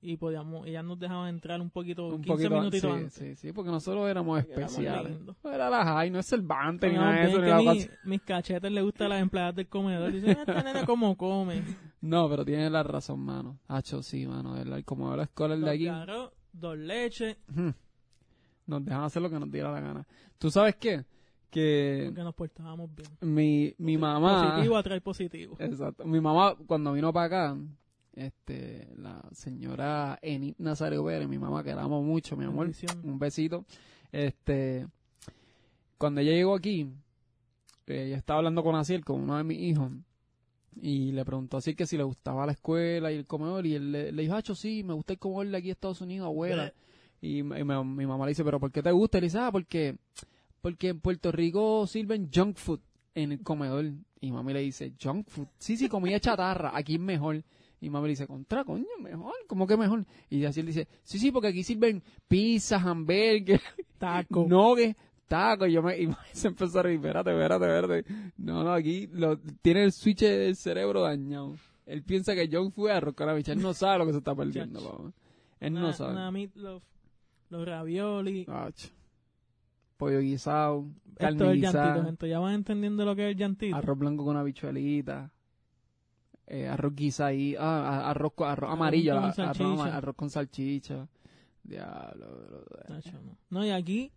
[0.00, 3.14] y podíamos, ellas nos dejaban entrar un poquito, Un 15 poquito, minutitos sí, antes.
[3.14, 5.18] sí, sí, porque nosotros éramos especiales.
[5.42, 7.58] No era la high, no es el bante, ni No, nada de eso, ni la
[7.72, 10.12] mi- mis cachetes le gustan a las empleadas del comedor.
[10.12, 11.62] Dicen, "Ah, esta nena como come.
[12.00, 13.58] No, pero tienes la razón, mano.
[13.66, 14.56] Hacho, sí, mano.
[14.56, 17.38] El, como la escuela de Dos aquí, garros, dos leches,
[18.68, 20.06] nos dejan hacer lo que nos diera la gana.
[20.38, 21.04] ¿Tú sabes qué?
[21.50, 23.08] Que porque nos portábamos bien.
[23.22, 24.50] mi, mi mamá...
[24.50, 25.56] Positivo atrae positivo.
[25.58, 26.04] Exacto.
[26.04, 27.56] Mi mamá, cuando vino para acá,
[28.12, 33.00] este, la señora Enid Nazario Pérez, mi mamá, que la amo mucho, mi amor, Bendición.
[33.02, 33.64] un besito.
[34.12, 34.86] Este,
[35.96, 36.86] cuando ella llegó aquí,
[37.86, 39.90] ella estaba hablando con Asiel, con uno de mis hijos,
[40.80, 43.90] y le preguntó así que si le gustaba la escuela y el comedor, y él
[43.90, 46.74] le, le dijo, Hacho, sí, me gusta el comedor de aquí de Estados Unidos, abuela.
[47.20, 49.18] Y, y mi mamá le dice, pero ¿por qué te gusta?
[49.18, 49.96] Y le dice, ah, porque,
[50.60, 52.80] porque en Puerto Rico sirven junk food
[53.14, 53.86] en el comedor.
[54.20, 55.46] Y mami le dice, junk food.
[55.58, 57.42] Sí, sí, comida chatarra, aquí es mejor.
[57.80, 60.04] Y mami le dice, contra, coño, mejor, ¿cómo que mejor?
[60.30, 63.60] Y así él dice, sí, sí, porque aquí sirven pizza, hamburgues,
[63.98, 64.46] Taco.
[64.48, 64.96] nuggets,
[65.28, 65.68] tacos.
[65.68, 68.32] Y yo me, y se empezó a reír, espérate, espérate, espérate.
[68.36, 71.54] No, no, aquí lo, tiene el switch del cerebro dañado.
[71.86, 73.56] Él piensa que junk food es arroz con habichuelas.
[73.58, 75.12] Él no sabe lo que se está perdiendo, papá.
[75.60, 76.12] Él Una- no sabe.
[76.12, 76.82] Una meatloaf,
[77.50, 78.46] los ravioli.
[78.48, 78.90] Ach.
[79.96, 82.28] Pollo guisado, Esto carne es el llantito, guisada, gente.
[82.28, 83.76] Ya van entendiendo lo que es el llantito.
[83.76, 85.32] arroz blanco con habichuelita,
[86.46, 91.08] eh, arroz guisado, ah, arroz, arroz Arroz amarillo, con arroz, con salchicha.
[91.64, 92.64] Diablo.
[93.50, 94.12] No, y aquí,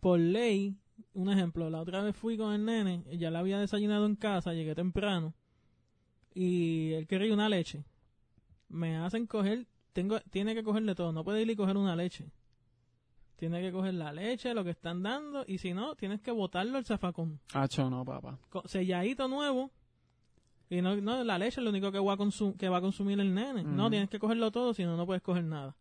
[0.00, 0.76] por ley,
[1.12, 4.54] un ejemplo, la otra vez fui con el nene, ya la había desayunado en casa,
[4.54, 5.34] llegué temprano,
[6.34, 7.84] y él quería una leche.
[8.68, 12.30] Me hacen coger, tengo, tiene que cogerle todo, no puede ir y coger una leche.
[13.38, 16.76] Tiene que coger la leche, lo que están dando, y si no, tienes que botarlo
[16.76, 17.38] al zafacón.
[17.54, 18.36] Acho, no, papá.
[18.50, 19.70] Co- selladito nuevo.
[20.68, 22.80] Y no, no, la leche es lo único que va a, consum- que va a
[22.80, 23.62] consumir el nene.
[23.62, 25.76] No, tienes que cogerlo todo, si no, no puedes coger nada.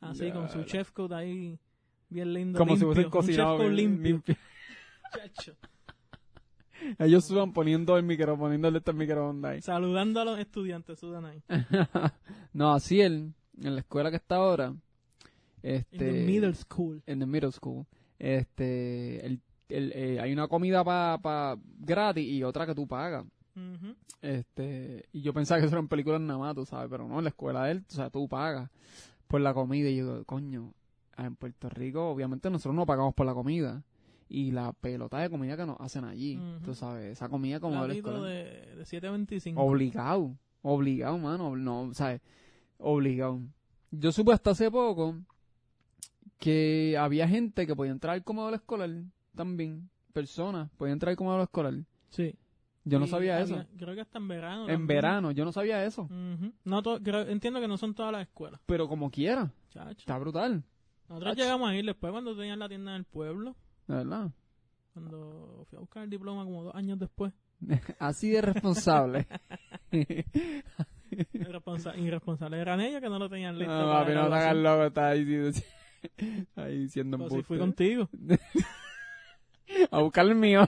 [0.00, 0.64] Así, con su Diablo.
[0.66, 1.56] chef coat ahí,
[2.08, 2.58] bien lindo.
[2.58, 4.10] Como si limpio, hubiesen un cocinado chef bien limpio.
[4.12, 4.36] limpio.
[5.14, 5.54] Chacho.
[6.98, 9.62] Ellos sudan poniendo el micro, poniéndole este microondas ahí.
[9.62, 11.42] Saludando a los estudiantes, sudan ahí.
[12.52, 14.74] no, así él, en la escuela que está ahora,
[15.62, 15.98] In este...
[15.98, 17.02] the middle school.
[17.06, 17.86] en the middle school,
[18.18, 23.24] este, el, el, eh, hay una comida pa, pa gratis y otra que tú pagas.
[24.22, 27.18] Este, y yo pensaba que eso era en películas nada más, tú sabes, pero no,
[27.18, 28.70] en la escuela de él, o sea, tú pagas
[29.26, 29.88] por la comida.
[29.88, 30.72] Y yo digo, coño,
[31.18, 33.82] en Puerto Rico, obviamente nosotros no pagamos por la comida.
[34.28, 36.64] Y la pelota de comida que nos hacen allí, Ujú.
[36.64, 39.54] tú sabes, esa comida como de de, de 7.25.
[39.56, 42.22] Obligado, obligado, mano, no, ¿sabes?
[42.78, 43.42] Obligado.
[43.90, 45.18] Yo supe hasta hace poco
[46.42, 48.90] que había gente que podía entrar al comedor escolar
[49.36, 51.74] también, personas, podían entrar al comedor escolar.
[52.08, 52.34] Sí.
[52.84, 53.66] Yo no sabía había- eso.
[53.78, 54.62] Creo que hasta en verano.
[54.62, 54.86] En también.
[54.88, 56.02] verano, yo no sabía eso.
[56.02, 56.52] Ujú.
[56.64, 58.60] no to- creo- entiendo que no son todas las escuelas.
[58.66, 59.90] Pero como quiera, Chacho.
[60.00, 60.64] está brutal,
[61.08, 63.54] Nosotros llegamos a ir después cuando tenían la tienda en el pueblo.
[63.86, 64.30] de verdad.
[64.94, 67.32] Cuando fui a buscar el diploma como dos años después.
[68.00, 69.28] Así de responsable.
[71.34, 73.72] Irresponsa- irresponsable eran ellos que no lo tenían listo.
[73.72, 75.24] no, papi, no loco, está ahí,
[76.56, 78.08] ahí diciendo Pues si fui contigo.
[79.90, 80.66] A buscar el mío.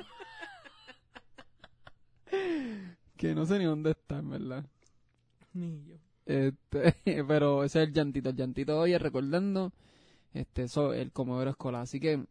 [3.17, 4.65] que no sé ni dónde está, en verdad.
[5.53, 5.97] Ni yo.
[6.27, 6.95] Este,
[7.29, 8.31] pero ese es el llantito.
[8.31, 9.73] El llantito hoy es recordando
[10.33, 11.83] este, eso, el comedor escolar.
[11.83, 12.25] Así que,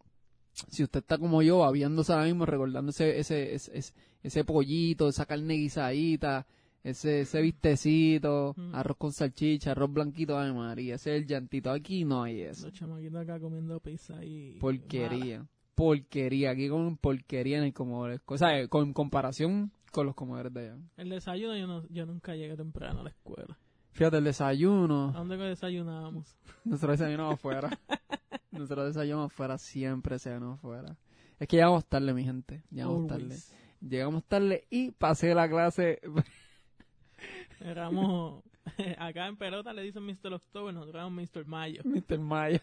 [0.70, 3.94] si usted está como yo, babiándose ahora mismo, recordando ese, ese, ese, ese,
[4.24, 6.48] ese pollito, esa carne guisadita,
[6.84, 8.76] ese, ese vistecito, Mm.
[8.76, 11.72] arroz con salchicha, arroz blanquito, ay María, ese es el llantito.
[11.72, 12.68] Aquí no hay eso.
[12.68, 14.58] Los chamaquitos acá comiendo pizza y.
[14.60, 15.46] Porquería.
[15.76, 16.52] Porquería.
[16.52, 18.22] Aquí con porquería en el comedor.
[18.26, 20.76] O sea, con comparación con los comedores de allá.
[20.76, 20.90] mala.
[20.98, 23.58] El desayuno yo, no, yo nunca llegué temprano a la escuela.
[23.92, 25.10] Fíjate, el desayuno.
[25.10, 26.36] ¿A dónde desayunábamos?
[26.66, 27.70] Nosotros desayunamos afuera.
[28.52, 30.98] Nosotros desayunamos afuera, siempre desayunamos afuera.
[31.40, 32.64] Es que llegamos tarde, mi gente.
[32.72, 33.24] Llegamos tarde.
[33.24, 33.56] Always.
[33.82, 36.00] Llegamos tarde y pasé la clase.
[37.64, 38.44] Éramos.
[38.98, 40.34] acá en pelota le dicen Mr.
[40.34, 41.46] October, nosotros éramos Mr.
[41.46, 41.82] Mayo.
[41.86, 42.20] Mr.
[42.20, 42.60] Mayo.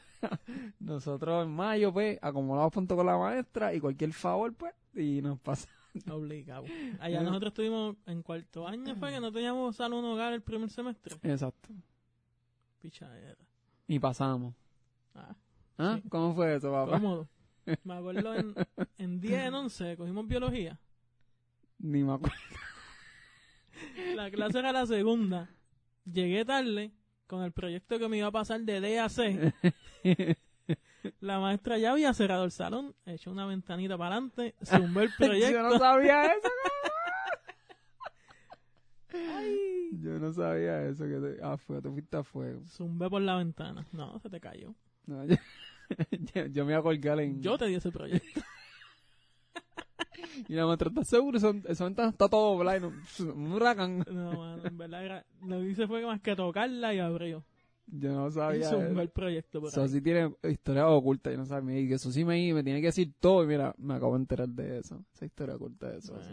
[0.78, 5.38] Nosotros en mayo, pues, acomodamos punto con la maestra y cualquier favor, pues, y nos
[5.40, 5.68] pasa.
[6.10, 6.64] Obligado.
[7.00, 11.16] Allá nosotros estuvimos en cuarto año, fue que no teníamos salón hogar el primer semestre.
[11.22, 11.70] Exacto.
[12.80, 13.36] Pichadera.
[13.88, 14.54] Y pasamos.
[15.14, 15.34] Ah,
[15.78, 15.98] ¿Ah?
[16.00, 16.08] Sí.
[16.08, 16.92] ¿Cómo fue eso, papá?
[16.92, 17.28] cómodo.
[17.84, 18.54] Me acuerdo en,
[18.98, 20.78] en 10, en 11, cogimos biología.
[21.78, 22.36] Ni me acuerdo.
[24.14, 25.48] La clase era la segunda.
[26.04, 26.92] Llegué tarde
[27.26, 29.52] con el proyecto que me iba a pasar de D a C.
[31.20, 35.18] La maestra ya había cerrado el salón, echó una ventanita para adelante, zumbó el Yo
[35.18, 35.78] no proyecto.
[35.78, 36.48] sabía eso.
[39.12, 39.90] Ay.
[40.00, 42.62] Yo no sabía eso, que te, ah, fuego, te fuiste a fuego.
[42.66, 43.86] Zumbé por la ventana.
[43.92, 44.74] No, se te cayó.
[45.06, 45.36] No, yo,
[46.34, 47.42] yo- yo me iba a colgar en...
[47.42, 48.40] Yo te di ese proyecto.
[50.48, 51.38] Y la maestra, ¿estás seguro?
[51.38, 54.04] Esa, esa ventana está todo doblada y no- un huracán.
[54.10, 57.44] No, mano, en verdad era, lo que hice fue más que tocarla y abrió.
[57.92, 59.00] Yo no sabía zumbé eso.
[59.00, 59.88] el proyecto por Eso ahí.
[59.88, 61.80] sí tiene historia oculta, yo no sabía.
[61.80, 63.42] Y eso sí me, me tiene que decir todo.
[63.42, 65.02] Y mira, me acabo de enterar de eso.
[65.14, 66.14] Esa historia oculta de eso.
[66.16, 66.30] así.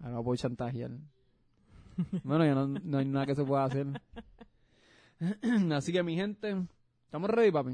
[0.00, 0.92] Ahora no puedo chantajear.
[2.22, 3.86] bueno, ya no, no hay nada que se pueda hacer.
[5.72, 6.54] Así que mi gente,
[7.06, 7.72] ¿estamos ready, papi?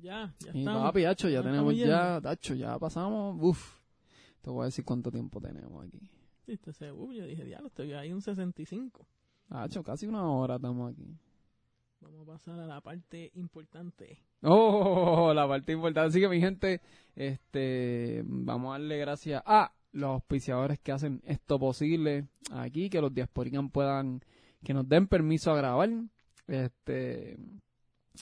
[0.00, 0.82] ya, ya Y estamos.
[0.84, 3.36] papi, Hacho, ya Ya tenemos ya, Tacho, ya pasamos.
[3.40, 3.77] Uf,
[4.42, 6.00] te voy a decir cuánto tiempo tenemos aquí.
[6.46, 9.06] Sí, este se- uh, yo dije, diablo, estoy ahí un 65.
[9.50, 11.16] Hacho, casi una hora estamos aquí.
[12.00, 14.20] Vamos a pasar a la parte importante.
[14.42, 16.08] Oh, la parte importante.
[16.10, 16.80] Así que mi gente,
[17.16, 23.12] este, vamos a darle gracias a los auspiciadores que hacen esto posible aquí, que los
[23.12, 24.22] diasporican puedan,
[24.62, 25.90] que nos den permiso a grabar,
[26.46, 27.36] este,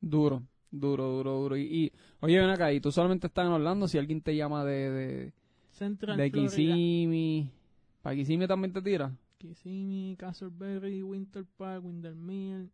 [0.00, 1.56] Duro, duro, duro, duro.
[1.56, 4.64] Y, y, oye, ven acá, y tú solamente estás en Orlando, si alguien te llama
[4.64, 5.32] de, de,
[5.70, 6.50] Central de Florida.
[6.50, 7.50] Kissimmee,
[8.02, 9.12] ¿para Kissimmee también te tira?
[9.38, 12.68] Kissimmee, Castleberry, Winter Park, Windermere.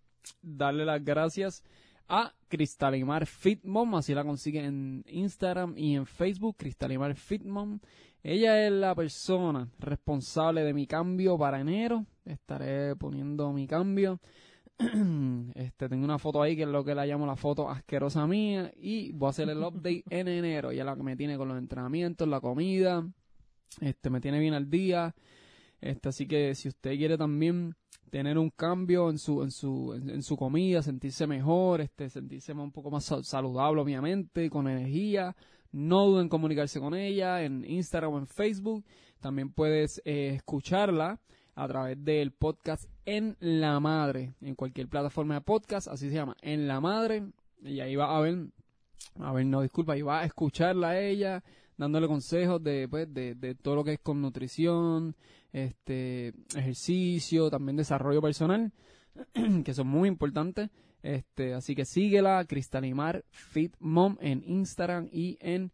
[0.42, 1.64] darle las gracias
[2.08, 7.80] a Cristalimar Fitmom, así la consiguen en Instagram y en Facebook, Cristalimar Fitmom.
[8.22, 12.06] Ella es la persona responsable de mi cambio para enero.
[12.24, 14.20] Estaré poniendo mi cambio.
[15.56, 18.72] Este, tengo una foto ahí que es lo que la llamo la foto asquerosa mía
[18.76, 20.72] y voy a hacer el update en enero.
[20.72, 23.08] Ella es la que me tiene con los entrenamientos, la comida,
[23.82, 25.16] este, me tiene bien al día.
[25.82, 27.76] Este, así que si usted quiere también
[28.10, 32.72] tener un cambio en su, en su, en, su comida, sentirse mejor, este, sentirse un
[32.72, 35.36] poco más sa- saludable, obviamente, con energía,
[35.72, 38.86] no duden en comunicarse con ella en Instagram o en Facebook.
[39.20, 41.20] También puedes eh, escucharla
[41.56, 46.38] a través del podcast En la Madre, en cualquier plataforma de podcast, así se llama,
[46.42, 47.24] En la Madre.
[47.64, 48.48] Y ahí va a ver,
[49.20, 51.44] a ver, no, disculpa, ahí va a escucharla a ella,
[51.78, 55.16] dándole consejos de, pues, de, de todo lo que es con nutrición,
[55.52, 58.72] este, ejercicio, también desarrollo personal,
[59.64, 60.70] que son muy importantes.
[61.04, 65.72] Este, así que síguela, Cristalimar Fit Mom en Instagram y en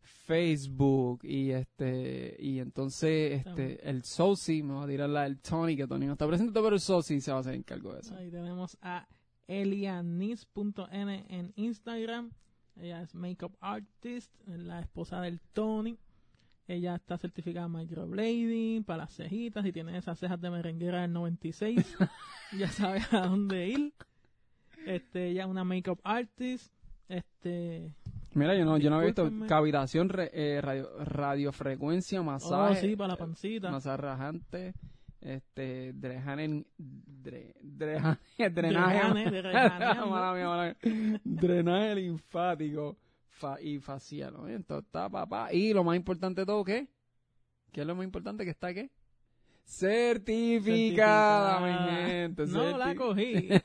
[0.00, 1.20] Facebook.
[1.22, 5.86] Y este, y entonces, este, el Sosi, me va a tirar la del Tony, que
[5.86, 8.14] Tony no está presente, pero el Sosi se va a hacer encargo de eso.
[8.16, 9.06] Ahí tenemos a
[9.48, 12.30] elianis.n en Instagram.
[12.76, 15.98] Ella es makeup artist, es la esposa del Tony.
[16.68, 19.64] Ella está certificada microblading para las cejitas.
[19.64, 21.96] Si tienes esas cejas de merenguera del 96,
[22.58, 23.92] ya sabes a dónde ir.
[24.86, 26.72] Este, ella es una makeup artist.
[27.08, 27.92] Este,
[28.34, 32.96] Mira, yo no, yo no había visto cavitación, re- eh, radio, radiofrecuencia, oh, masaje, sí,
[32.96, 33.70] para la pancita.
[33.72, 34.74] masaje rajante,
[35.20, 38.98] este, drenaje, dre, drenaje, drenaje,
[41.24, 42.96] drenaje linfático
[43.28, 44.48] fa- y facial, ¿no?
[44.48, 46.88] Entonces está papá, y lo más importante de todo, ¿qué?
[47.72, 48.90] ¿Qué es lo más importante que está qué?
[49.64, 51.72] Certificada, mi
[52.06, 52.46] gente.
[52.46, 53.48] No la cogí.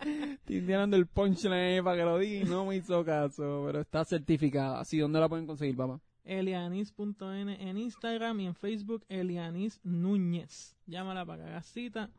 [0.00, 4.04] Estoy tirando el punchline para que lo diga y no me hizo caso, pero está
[4.04, 4.80] certificada.
[4.80, 6.00] Así, ¿dónde la pueden conseguir, papá?
[6.28, 10.76] Elianis.n en Instagram y en Facebook Elianis Núñez.
[10.86, 12.10] Llámala para que hagas cita.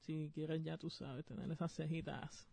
[0.00, 2.46] Si quieres, ya tú sabes, tener esas cejitas.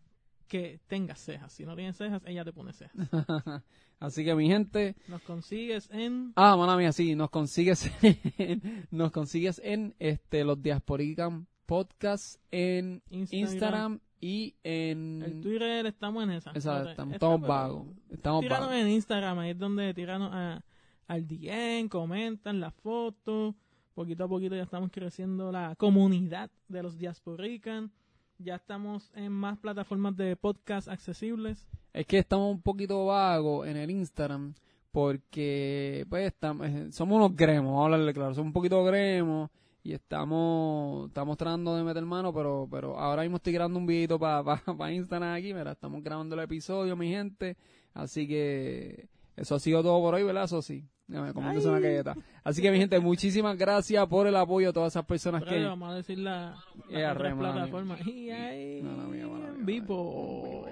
[0.48, 1.52] Que tengas cejas.
[1.52, 2.94] Si no tienes cejas, ella te pone cejas.
[3.98, 9.10] Así que, mi gente, Nos consigues en ah, mala mía, sí, nos consigues en, nos
[9.10, 13.50] consigues en este los Diasporican Podcast en Instagram.
[13.50, 15.86] Instagram y en el Twitter.
[15.86, 16.50] Estamos en esa.
[16.50, 17.86] Exacto, estamos, esta, estamos vagos.
[18.10, 18.82] Estamos Tíranos vagos.
[18.82, 20.62] en Instagram, ahí es donde tiranos a-
[21.06, 23.54] al DM, comentan las fotos.
[23.94, 27.90] Poquito a poquito ya estamos creciendo la comunidad de los Diasporican.
[28.38, 31.66] Ya estamos en más plataformas de podcast accesibles.
[31.94, 34.54] Es que estamos un poquito vagos en el Instagram
[34.92, 39.50] porque pues estamos, eh, somos unos gremos, vamos a hablarle claro, somos un poquito gremos
[39.82, 44.18] y estamos estamos tratando de meter mano, pero pero ahora mismo estoy grabando un videito
[44.18, 44.42] para
[44.78, 47.58] pa, Instagram aquí, mira, estamos grabando el episodio, mi gente,
[47.92, 50.44] así que eso ha sido todo por hoy, ¿verdad?
[50.44, 50.88] Eso sí.
[51.08, 52.16] Una galleta.
[52.42, 55.62] Así que, mi gente, muchísimas gracias por el apoyo a todas esas personas que...
[55.64, 56.56] Vamos a decir la,
[56.88, 57.98] la plataforma.
[58.04, 60.66] Y ahí, en vivo.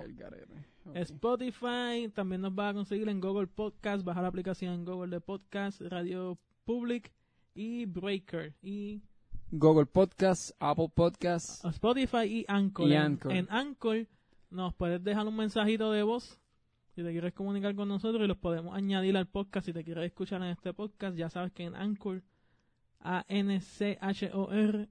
[0.94, 5.20] Spotify, también nos va a conseguir en Google Podcast, bajar la aplicación en Google de
[5.20, 7.12] Podcast, Radio Public
[7.54, 8.54] y Breaker.
[8.62, 9.02] Y
[9.50, 12.88] Google Podcast, Apple Podcast, Spotify y Anchor.
[12.88, 13.32] Y Anchor.
[13.32, 14.06] En Anchor
[14.50, 16.38] nos puedes dejar un mensajito de voz
[16.94, 19.66] si te quieres comunicar con nosotros y los podemos añadir al podcast.
[19.66, 22.22] Si te quieres escuchar en este podcast, ya sabes que en Anchor,
[23.00, 24.88] A-N-C-H-O-R,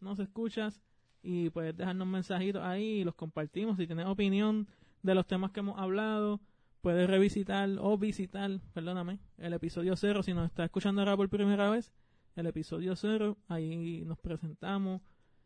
[0.00, 0.82] nos escuchas
[1.22, 3.78] y puedes dejarnos mensajitos ahí y los compartimos.
[3.78, 4.68] Si tienes opinión
[5.02, 6.40] de los temas que hemos hablado,
[6.82, 10.22] puedes revisitar o visitar, perdóname, el episodio cero.
[10.22, 11.90] Si nos estás escuchando ahora por primera vez,
[12.36, 15.00] el episodio cero, ahí nos presentamos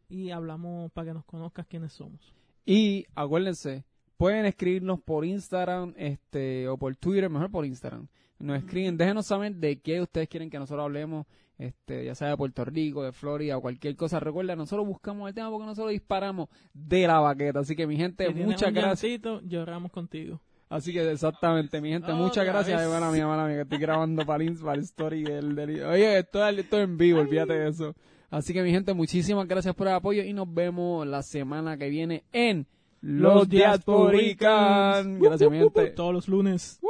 [0.08, 2.34] y hablamos para que nos conozcas quiénes somos.
[2.66, 3.84] Y acuérdense,
[4.20, 8.06] pueden escribirnos por Instagram este o por Twitter, mejor por Instagram.
[8.38, 11.24] Nos escriben, déjenos saber de qué ustedes quieren que nosotros hablemos,
[11.56, 14.20] este, ya sea de Puerto Rico, de Florida o cualquier cosa.
[14.20, 17.60] Recuerda, nosotros buscamos el tema porque nosotros disparamos de la baqueta.
[17.60, 19.22] Así que mi gente, muchas gracias.
[19.44, 20.38] lloramos contigo.
[20.68, 22.78] Así que exactamente, mi gente, muchas gracias.
[22.78, 26.46] Ay, mía, mía, que estoy grabando para el, para el story del, del, Oye, esto,
[26.46, 27.94] esto es en vivo, olvídate de eso.
[28.28, 31.88] Así que mi gente, muchísimas gracias por el apoyo y nos vemos la semana que
[31.88, 32.66] viene en
[33.00, 35.20] los Diasporican.
[35.20, 35.86] Gracias, mi gente.
[35.90, 36.80] Todos los lunes.